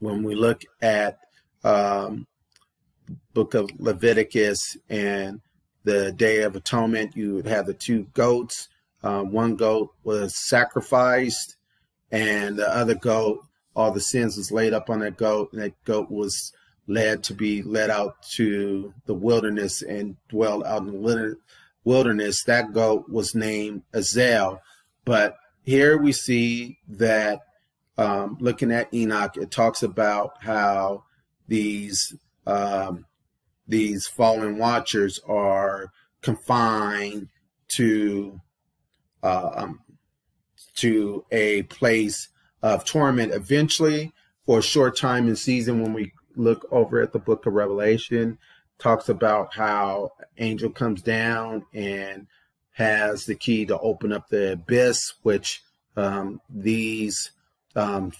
[0.00, 1.18] when we look at
[1.62, 2.26] um,
[3.32, 5.40] book of Leviticus and
[5.84, 8.68] the Day of Atonement, you would have the two goats.
[9.02, 11.56] Uh, one goat was sacrificed,
[12.10, 13.44] and the other goat,
[13.76, 16.52] all the sins was laid up on that goat, and that goat was
[16.86, 21.36] led to be led out to the wilderness and dwelled out in the
[21.84, 22.44] wilderness.
[22.44, 24.60] That goat was named Azel.
[25.04, 27.40] But here we see that
[27.96, 31.04] um, looking at Enoch, it talks about how
[31.48, 32.14] these
[32.46, 33.06] um,
[33.66, 35.90] these fallen watchers are
[36.22, 37.28] confined
[37.68, 38.40] to
[39.22, 39.80] uh, um,
[40.76, 42.28] to a place
[42.62, 43.32] of torment.
[43.32, 44.12] Eventually,
[44.46, 48.38] for a short time in season, when we look over at the Book of Revelation,
[48.78, 52.26] talks about how angel comes down and
[52.72, 55.62] has the key to open up the abyss, which
[55.96, 57.30] um, these
[57.76, 58.12] um,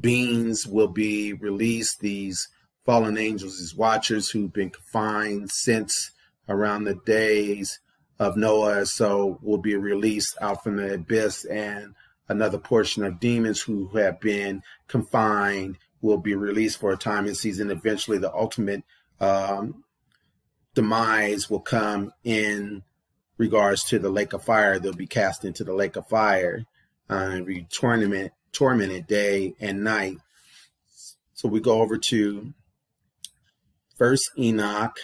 [0.00, 2.00] beings will be released.
[2.00, 2.48] These
[2.84, 6.10] fallen angels, these watchers who've been confined since
[6.48, 7.80] around the days
[8.18, 11.94] of Noah, so will be released out from the abyss, and
[12.28, 17.36] another portion of demons who have been confined will be released for a time and
[17.36, 17.70] season.
[17.70, 18.82] Eventually, the ultimate
[19.20, 19.84] um,
[20.74, 22.82] demise will come in
[23.38, 24.78] regards to the lake of fire.
[24.78, 26.66] They'll be cast into the lake of fire
[27.08, 30.18] uh, and be tormented, tormented day and night.
[31.34, 32.52] So we go over to
[34.02, 34.98] First Enoch,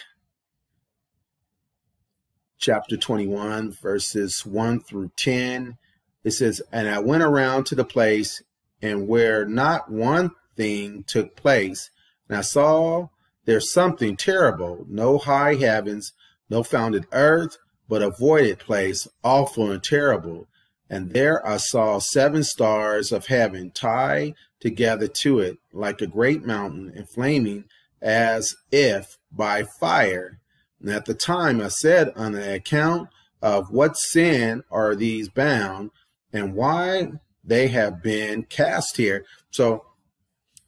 [2.57, 5.77] chapter 21, verses 1 through 10.
[6.25, 8.43] It says, And I went around to the place
[8.81, 11.91] and where not one thing took place,
[12.27, 13.07] and I saw
[13.45, 16.11] there's something terrible, no high heavens,
[16.49, 17.57] no founded earth,
[17.87, 20.49] but a voided place, awful and terrible.
[20.89, 26.43] And there I saw seven stars of heaven tied together to it like a great
[26.43, 27.63] mountain and flaming
[28.01, 30.39] as if by fire.
[30.79, 33.09] And at the time I said, on the account
[33.41, 35.91] of what sin are these bound
[36.31, 37.11] and why
[37.43, 39.25] they have been cast here.
[39.51, 39.85] So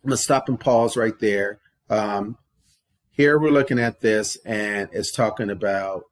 [0.04, 1.60] I'm going to stop and pause right there.
[1.90, 2.38] Um,
[3.12, 6.06] here we're looking at this and it's talking about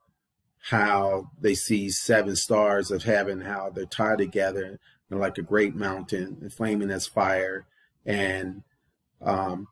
[0.70, 4.80] how they see seven stars of heaven, how they're tied together
[5.10, 7.66] and like a great mountain, and flaming as fire.
[8.06, 8.64] And
[9.22, 9.68] um,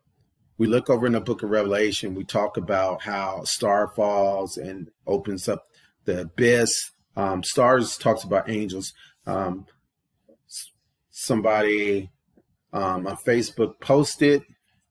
[0.58, 4.90] we look over in the book of Revelation, we talk about how star falls and
[5.06, 5.66] opens up
[6.06, 6.92] the abyss.
[7.16, 8.94] Um, stars talks about angels.
[9.26, 9.66] Um,
[11.12, 12.10] somebody
[12.74, 14.44] um, on Facebook posted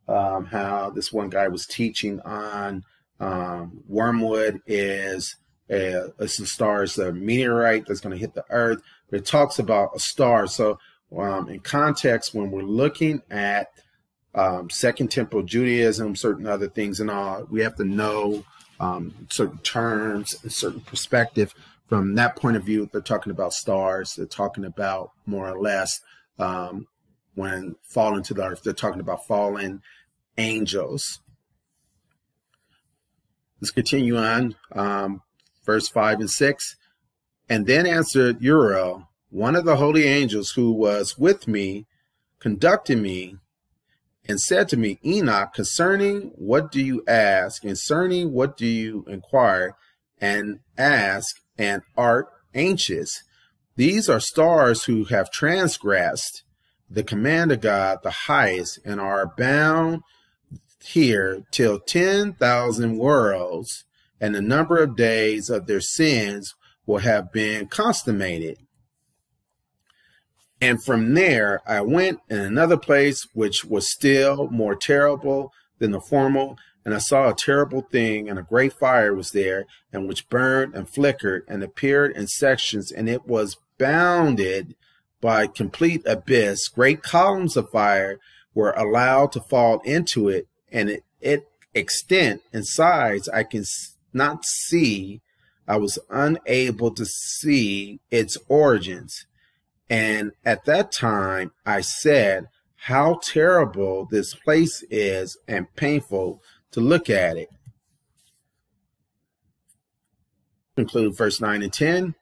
[0.09, 2.85] um, how this one guy was teaching on
[3.18, 5.37] um, wormwood is
[5.68, 9.90] a star, it's a meteorite that's going to hit the earth, but it talks about
[9.96, 10.46] a star.
[10.46, 10.79] So,
[11.16, 13.68] um, in context, when we're looking at
[14.37, 18.45] um, Second Temple Judaism, certain other things, and all, we have to know
[18.78, 21.55] um, certain terms, a certain perspective.
[21.89, 24.14] From that point of view, they're talking about stars.
[24.14, 26.01] They're talking about more or less
[26.39, 26.87] um,
[27.34, 28.62] when fallen to the earth.
[28.62, 29.82] They're talking about fallen
[30.37, 31.20] angels.
[33.61, 34.55] Let's continue on.
[34.72, 35.22] Um,
[35.64, 36.76] verse 5 and 6.
[37.49, 41.87] And then answered Uriel, one of the holy angels who was with me,
[42.39, 43.37] conducted me,
[44.29, 49.74] and said to me, Enoch, concerning what do you ask, concerning what do you inquire,
[50.20, 53.22] and ask, and art anxious?
[53.77, 56.43] These are stars who have transgressed,
[56.89, 60.03] the command of God the highest and are bound
[60.83, 63.85] here till 10,000 worlds
[64.20, 66.55] and the number of days of their sins
[66.87, 68.59] will have been consummated.
[70.61, 76.00] And from there, I went in another place which was still more terrible than the
[76.00, 76.54] former,
[76.84, 80.74] and I saw a terrible thing, and a great fire was there, and which burned
[80.74, 84.74] and flickered and appeared in sections, and it was bounded
[85.20, 86.68] by complete abyss.
[86.68, 88.18] Great columns of fire
[88.54, 93.64] were allowed to fall into it, and it, it extent and size I can
[94.12, 95.20] not see.
[95.68, 99.26] I was unable to see its origins.
[99.89, 107.09] And at that time, I said, How terrible this place is and painful to look
[107.09, 107.49] at it.
[110.76, 112.14] Include verse 9 and 10.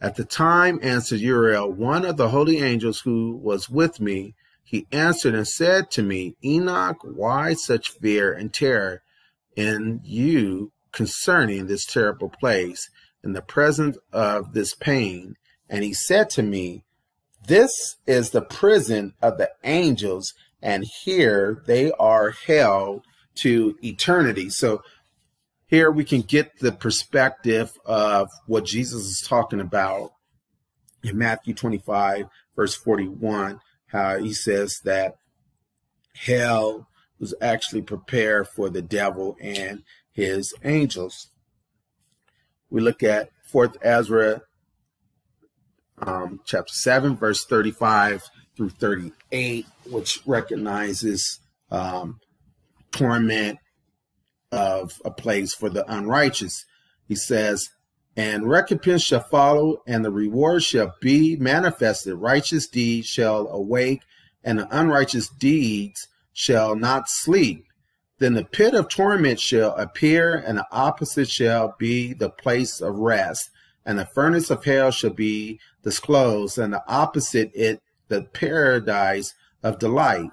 [0.00, 4.34] At the time, answered Uriel, one of the holy angels who was with me.
[4.64, 9.02] He answered and said to me, Enoch, why such fear and terror
[9.54, 12.90] in you concerning this terrible place
[13.22, 15.36] in the presence of this pain?
[15.68, 16.84] And he said to me,
[17.46, 23.02] this is the prison of the angels, and here they are held
[23.36, 24.48] to eternity.
[24.50, 24.82] So
[25.66, 30.12] here we can get the perspective of what Jesus is talking about
[31.02, 35.14] in Matthew 25, verse 41, how he says that
[36.14, 36.88] hell
[37.18, 39.82] was actually prepared for the devil and
[40.12, 41.30] his angels.
[42.70, 44.42] We look at 4th Ezra
[46.06, 48.24] um, chapter 7, verse 35
[48.56, 51.40] through 38, which recognizes
[51.70, 52.20] um,
[52.90, 53.58] torment
[54.50, 56.64] of a place for the unrighteous.
[57.08, 57.68] He says,
[58.16, 62.14] and recompense shall follow, and the reward shall be manifested.
[62.14, 64.02] Righteous deeds shall awake,
[64.44, 67.64] and the unrighteous deeds shall not sleep.
[68.18, 72.98] Then the pit of torment shall appear, and the opposite shall be the place of
[72.98, 73.48] rest
[73.84, 79.78] and the furnace of hell shall be disclosed, and the opposite it the paradise of
[79.78, 80.30] delight.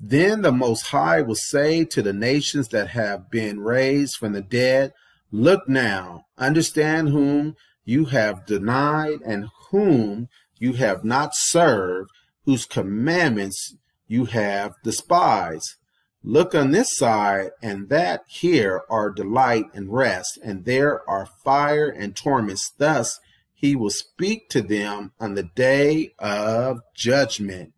[0.00, 4.42] Then the Most High will say to the nations that have been raised from the
[4.42, 4.92] dead,
[5.30, 7.54] Look now, understand whom
[7.84, 10.28] you have denied and whom
[10.58, 12.10] you have not served,
[12.44, 13.76] whose commandments
[14.06, 15.76] you have despised.
[16.24, 21.88] Look on this side and that here are delight and rest, and there are fire
[21.88, 22.72] and torments.
[22.78, 23.18] Thus
[23.52, 27.72] he will speak to them on the day of judgment.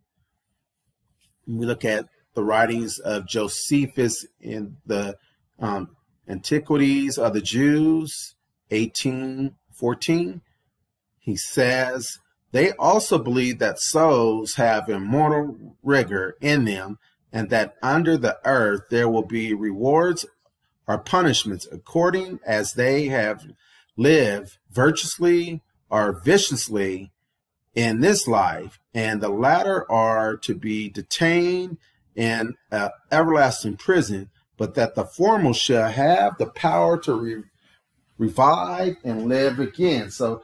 [1.46, 5.16] We look at the writings of Josephus in the
[5.58, 5.96] um,
[6.28, 8.34] Antiquities of the Jews,
[8.68, 10.40] 1814.
[11.18, 12.18] He says,
[12.52, 16.98] they also believe that souls have immortal rigor in them
[17.34, 20.24] and that under the earth there will be rewards
[20.86, 23.44] or punishments according as they have
[23.96, 25.60] lived virtuously
[25.90, 27.10] or viciously
[27.74, 31.76] in this life, and the latter are to be detained
[32.14, 37.42] in uh, everlasting prison, but that the former shall have the power to re-
[38.16, 40.08] revive and live again.
[40.12, 40.42] So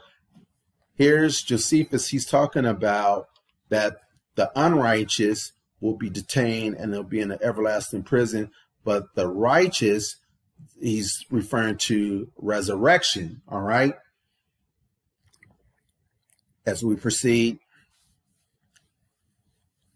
[0.96, 3.28] here's Josephus, he's talking about
[3.68, 3.98] that
[4.34, 8.50] the unrighteous will be detained and they'll be in an everlasting prison.
[8.84, 10.16] But the righteous,
[10.80, 13.42] he's referring to resurrection.
[13.48, 13.94] All right.
[16.66, 17.58] As we proceed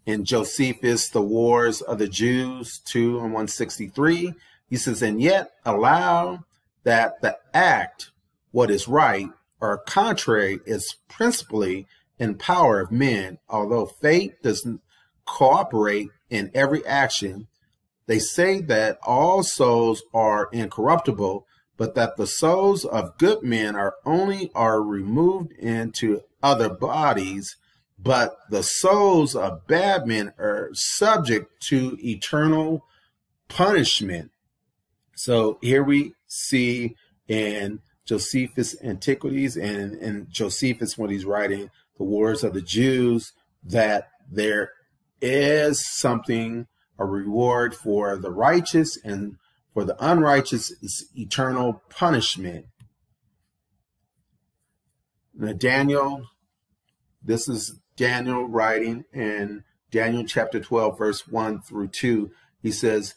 [0.07, 4.35] in Josephus, The Wars of the Jews 2 and 163,
[4.69, 6.45] he says, And yet allow
[6.85, 8.11] that the act,
[8.51, 9.29] what is right
[9.61, 11.87] or contrary, is principally
[12.19, 14.67] in power of men, although fate does
[15.27, 17.49] cooperate in every action.
[18.07, 21.47] They say that all souls are incorruptible,
[21.77, 27.57] but that the souls of good men are only are removed into other bodies,
[27.99, 32.85] but the souls of bad men are subject to eternal
[33.49, 34.31] punishment.
[35.17, 36.97] So here we see
[37.29, 43.33] in Josephus' Antiquities and in Josephus when he's writing the Wars of the Jews
[43.65, 44.73] that there
[45.21, 46.67] is something,
[46.99, 49.37] a reward for the righteous, and
[49.73, 52.67] for the unrighteous is eternal punishment.
[55.35, 56.27] Now, Daniel,
[57.23, 62.31] this is Daniel writing in Daniel chapter 12, verse 1 through 2.
[62.63, 63.15] He says,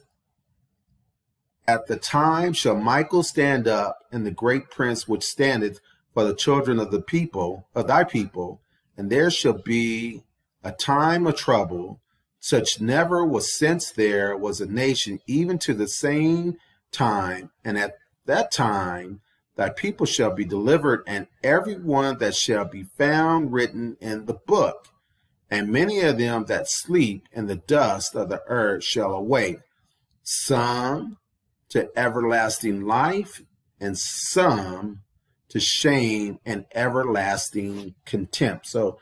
[1.67, 5.79] At the time shall Michael stand up, and the great prince which standeth
[6.13, 8.61] for the children of the people, of thy people,
[8.97, 10.23] and there shall be
[10.67, 12.01] a time of trouble,
[12.41, 16.57] such never was since there was a nation, even to the same
[16.91, 17.93] time, and at
[18.25, 19.21] that time
[19.55, 24.33] thy people shall be delivered, and every one that shall be found written in the
[24.33, 24.89] book.
[25.49, 29.59] And many of them that sleep in the dust of the earth shall awake,
[30.21, 31.17] some
[31.69, 33.41] to everlasting life,
[33.79, 34.99] and some
[35.47, 38.67] to shame and everlasting contempt.
[38.67, 38.99] So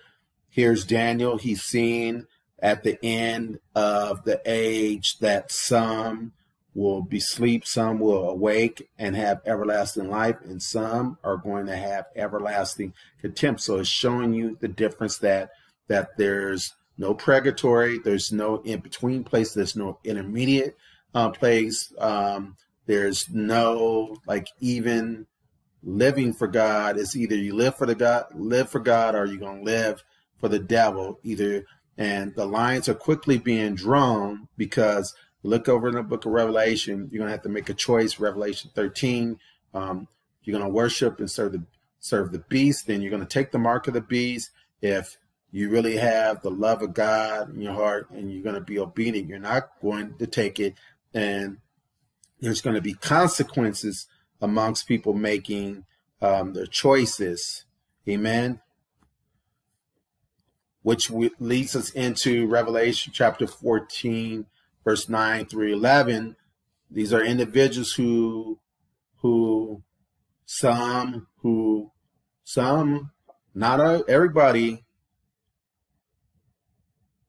[0.55, 1.37] here's Daniel.
[1.37, 2.27] He's seen
[2.59, 6.31] at the end of the age that some
[6.73, 11.75] will be sleep, some will awake and have everlasting life, and some are going to
[11.75, 13.61] have everlasting contempt.
[13.61, 15.49] So it's showing you the difference that
[15.87, 20.75] that there's no purgatory, there's no in between place, there's no intermediate
[21.13, 25.27] uh, place, um, there's no like even
[25.83, 26.97] living for God.
[26.97, 30.01] It's either you live for the God, live for God, or you're gonna live
[30.39, 31.19] for the devil.
[31.23, 31.65] Either
[31.97, 37.09] and the lines are quickly being drawn because look over in the book of Revelation,
[37.11, 38.19] you're gonna have to make a choice.
[38.19, 39.39] Revelation 13,
[39.73, 40.07] um,
[40.43, 41.63] you're gonna worship and serve the
[41.99, 42.87] serve the beast.
[42.87, 44.51] Then you're gonna take the mark of the beast.
[44.81, 45.17] If
[45.51, 49.29] you really have the love of God in your heart and you're gonna be obedient,
[49.29, 50.75] you're not going to take it.
[51.13, 51.59] And
[52.39, 54.07] there's going to be consequences
[54.41, 55.85] amongst people making
[56.21, 57.65] um, their choices.
[58.07, 58.61] Amen.
[60.85, 61.09] Which
[61.39, 64.45] leads us into Revelation chapter 14,
[64.83, 66.35] verse 9 through 11
[66.89, 68.59] these are individuals who
[69.17, 69.83] who
[70.45, 71.91] some who
[72.43, 73.11] some
[73.53, 73.79] not
[74.09, 74.85] everybody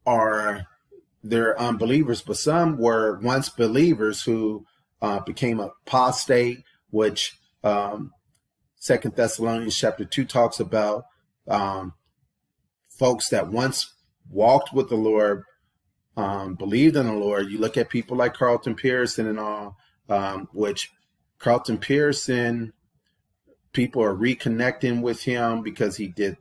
[0.05, 0.67] are
[1.23, 4.65] they're unbelievers but some were once believers who
[5.03, 8.13] uh, became apostate which um,
[8.77, 11.07] second thessalonians chapter 2 talks about
[11.49, 11.95] um,
[12.99, 13.93] folks that once
[14.31, 15.45] walked with the lord
[16.17, 17.51] um, believed in the Lord.
[17.51, 19.77] You look at people like Carlton Pearson and all,
[20.09, 20.93] um, which
[21.39, 22.73] Carlton Pearson,
[23.73, 26.37] people are reconnecting with him because he did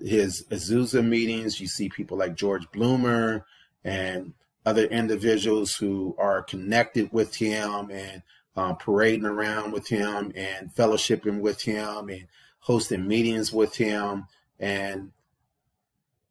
[0.00, 1.60] his Azusa meetings.
[1.60, 3.44] You see people like George Bloomer
[3.84, 4.34] and
[4.64, 8.22] other individuals who are connected with him and
[8.56, 12.26] uh, parading around with him and fellowshipping with him and
[12.60, 14.26] hosting meetings with him.
[14.58, 15.12] And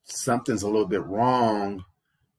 [0.06, 1.84] something's a little bit wrong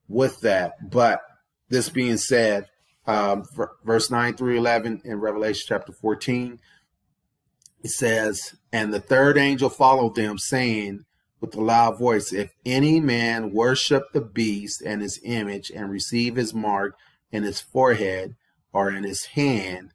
[0.07, 0.89] with that.
[0.89, 1.21] But
[1.69, 2.67] this being said,
[3.05, 3.43] um,
[3.85, 6.59] verse 9 through 11 in Revelation chapter 14,
[7.83, 11.05] it says, And the third angel followed them, saying
[11.39, 16.35] with a loud voice, If any man worship the beast and his image and receive
[16.35, 16.95] his mark
[17.31, 18.35] in his forehead
[18.73, 19.91] or in his hand,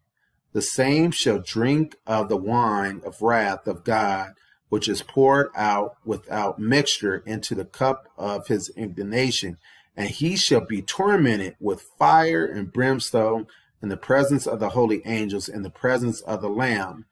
[0.53, 4.33] the same shall drink of the wine of wrath of God,
[4.73, 9.59] which is poured out without mixture into the cup of his indignation
[9.95, 13.47] and he shall be tormented with fire and brimstone
[13.83, 17.05] in the presence of the holy angels, in the presence of the Lamb.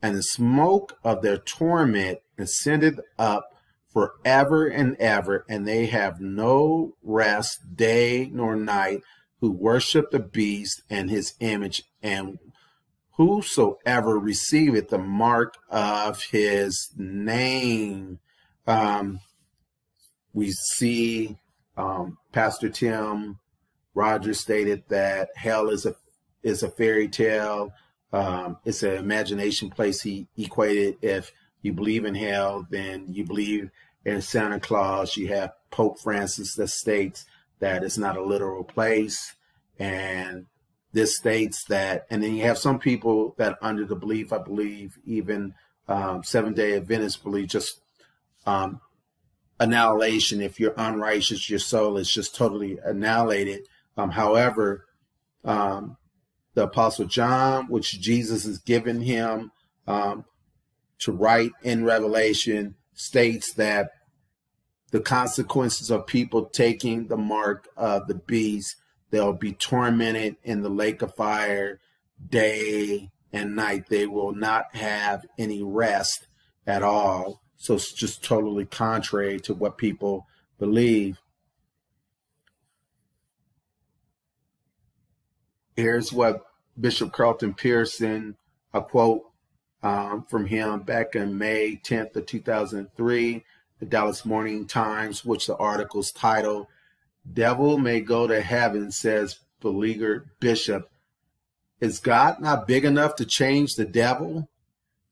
[0.00, 3.48] And the smoke of their torment ascended up
[3.92, 9.00] forever and ever, and they have no rest day nor night
[9.40, 12.38] who worship the beast and his image, and
[13.18, 18.20] whosoever receiveth the mark of his name.
[18.66, 19.20] Um,
[20.32, 21.36] we see
[21.76, 23.40] um, Pastor Tim
[23.92, 25.96] Rodgers stated that hell is a
[26.44, 27.72] is a fairy tale.
[28.12, 30.00] Um, it's an imagination place.
[30.00, 33.70] He equated if you believe in hell, then you believe
[34.04, 35.16] in Santa Claus.
[35.16, 37.26] You have Pope Francis that states
[37.58, 39.34] that it's not a literal place,
[39.76, 40.46] and
[40.92, 42.06] this states that.
[42.10, 45.54] And then you have some people that under the belief, I believe, even
[45.88, 47.80] um, Seven Day Adventists believe just
[48.46, 48.80] um,
[49.60, 50.40] annihilation.
[50.40, 53.62] If you're unrighteous, your soul is just totally annihilated.
[53.96, 54.86] Um, however,
[55.44, 55.96] um,
[56.54, 59.52] the Apostle John, which Jesus has given him
[59.86, 60.24] um,
[61.00, 63.90] to write in Revelation, states that
[64.90, 68.76] the consequences of people taking the mark of the beast,
[69.10, 71.80] they'll be tormented in the lake of fire
[72.28, 73.88] day and night.
[73.88, 76.26] They will not have any rest
[76.66, 77.42] at all.
[77.56, 80.26] So it's just totally contrary to what people
[80.58, 81.18] believe.
[85.76, 86.44] Here's what
[86.78, 88.36] Bishop Carlton Pearson,
[88.74, 89.22] a quote
[89.82, 93.44] um, from him back in May 10th of 2003,
[93.78, 96.66] the Dallas Morning Times, which the article's titled,
[97.32, 100.90] Devil May Go to Heaven, says beleaguered bishop.
[101.80, 104.48] Is God not big enough to change the devil?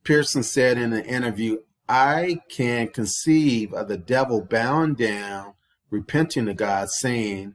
[0.04, 1.58] Pearson said in an interview,
[1.88, 5.54] I can conceive of the devil bowing down
[5.90, 7.54] repenting to God, saying,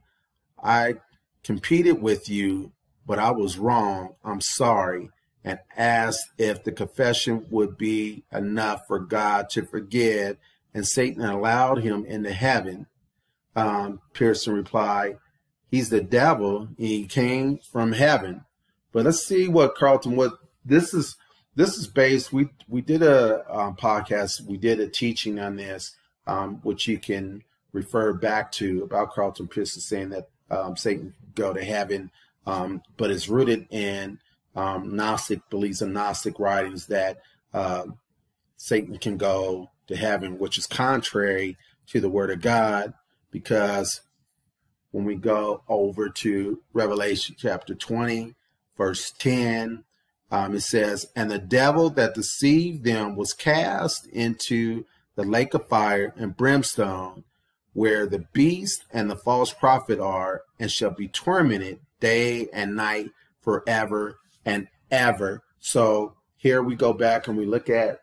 [0.63, 0.95] I
[1.43, 2.71] competed with you,
[3.05, 4.15] but I was wrong.
[4.23, 5.09] I'm sorry.
[5.43, 10.37] And asked if the confession would be enough for God to forgive.
[10.73, 12.85] And Satan allowed him into heaven.
[13.55, 15.17] Um, Pearson replied,
[15.69, 16.67] He's the devil.
[16.77, 18.43] He came from heaven.
[18.91, 20.33] But let's see what Carlton, what
[20.65, 21.15] this is.
[21.55, 22.31] This is based.
[22.31, 24.41] We we did a um, podcast.
[24.45, 25.95] We did a teaching on this,
[26.27, 27.43] um, which you can
[27.73, 32.11] refer back to about Carlton Pearson saying that um, Satan go to heaven,
[32.45, 34.19] um, but it's rooted in
[34.55, 37.19] um, Gnostic beliefs and Gnostic writings that
[37.53, 37.85] uh,
[38.57, 42.93] Satan can go to heaven, which is contrary to the Word of God,
[43.31, 44.01] because
[44.91, 48.35] when we go over to Revelation chapter 20,
[48.77, 49.83] verse 10,
[50.29, 55.67] um, it says, And the devil that deceived them was cast into the lake of
[55.67, 57.23] fire and brimstone,
[57.73, 63.11] where the beast and the false prophet are, and shall be tormented day and night
[63.41, 65.43] forever and ever.
[65.59, 67.99] So here we go back and we look at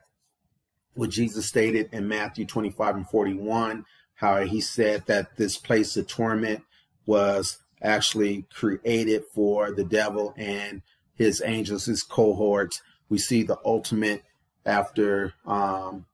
[0.95, 3.85] what Jesus stated in Matthew 25 and 41,
[4.19, 6.63] how he said that this place of torment
[7.07, 10.83] was actually created for the devil and
[11.15, 12.83] his angels, his cohorts.
[13.09, 14.25] We see the ultimate
[14.67, 16.07] after um,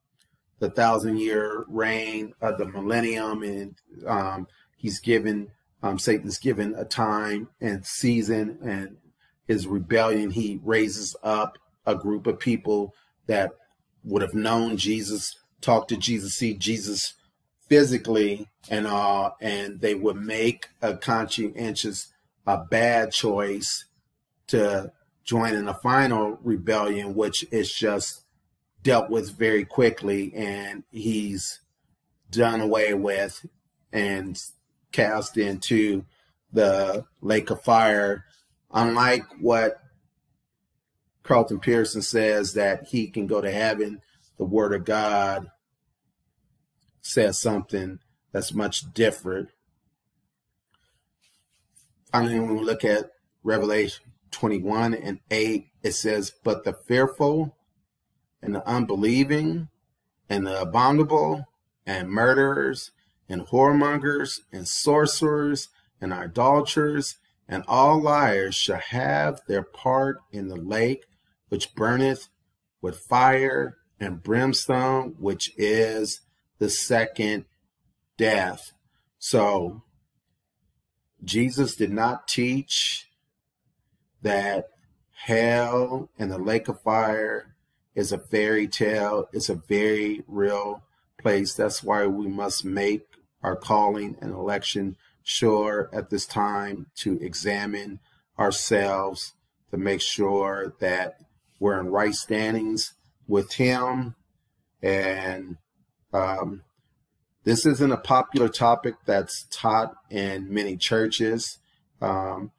[0.58, 3.74] the thousand year reign of the millennium, and
[4.06, 5.48] um, he's given
[5.82, 8.98] um, Satan's given a time and season, and
[9.48, 10.30] his rebellion.
[10.30, 12.94] He raises up a group of people
[13.26, 13.52] that
[14.02, 17.14] would have known Jesus, talked to Jesus, see Jesus
[17.74, 22.06] physically, and uh, and they would make a conscientious,
[22.46, 23.86] a bad choice
[24.46, 24.92] to
[25.24, 28.20] join in the final rebellion, which is just
[28.84, 31.62] dealt with very quickly and he's
[32.30, 33.44] done away with
[33.92, 34.40] and
[34.92, 36.04] cast into
[36.52, 38.24] the lake of fire.
[38.72, 39.80] Unlike what
[41.24, 44.00] Carlton Pearson says that he can go to heaven,
[44.38, 45.50] the word of God
[47.04, 48.00] says something
[48.32, 49.50] that's much different.
[52.12, 53.10] Mean, when we look at
[53.42, 57.56] Revelation 21 and 8, it says, But the fearful
[58.42, 59.68] and the unbelieving
[60.28, 61.44] and the abominable
[61.86, 62.90] and murderers
[63.28, 65.68] and whoremongers and sorcerers
[66.00, 67.16] and idolaters
[67.48, 71.04] and all liars shall have their part in the lake
[71.48, 72.28] which burneth
[72.80, 76.20] with fire and brimstone, which is
[76.58, 77.44] the second
[78.16, 78.72] death.
[79.18, 79.82] So,
[81.22, 83.08] Jesus did not teach
[84.22, 84.68] that
[85.24, 87.54] hell and the lake of fire
[87.94, 89.28] is a fairy tale.
[89.32, 90.82] It's a very real
[91.18, 91.54] place.
[91.54, 93.06] That's why we must make
[93.42, 98.00] our calling and election sure at this time to examine
[98.38, 99.32] ourselves
[99.70, 101.20] to make sure that
[101.58, 102.94] we're in right standings
[103.26, 104.14] with Him.
[104.82, 105.56] And
[106.14, 106.62] um,
[107.44, 111.58] this isn't a popular topic that's taught in many churches.
[112.00, 112.52] Um,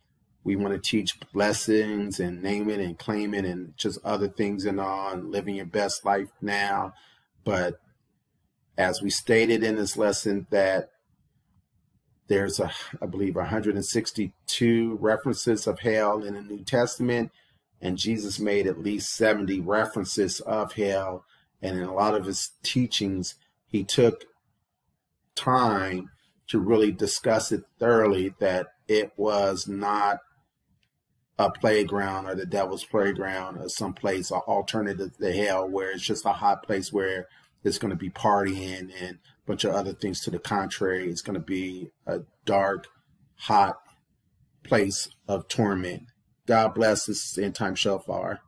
[0.44, 5.32] we want to teach blessings and naming and claiming and just other things and and
[5.32, 6.94] living your best life now.
[7.44, 7.80] But
[8.78, 10.92] as we stated in this lesson that
[12.28, 17.32] there's a, I believe 162 references of hell in the New Testament,
[17.82, 21.26] and Jesus made at least 70 references of hell.
[21.62, 23.36] And in a lot of his teachings,
[23.68, 24.26] he took
[25.36, 26.10] time
[26.48, 30.20] to really discuss it thoroughly that it was not
[31.38, 36.04] a playground or the devil's playground or some place or alternative to hell where it's
[36.04, 37.28] just a hot place where
[37.64, 41.10] it's going to be partying and a bunch of other things to the contrary.
[41.10, 42.88] It's going to be a dark,
[43.36, 43.78] hot
[44.64, 46.04] place of torment.
[46.46, 48.40] God bless this end time shofar.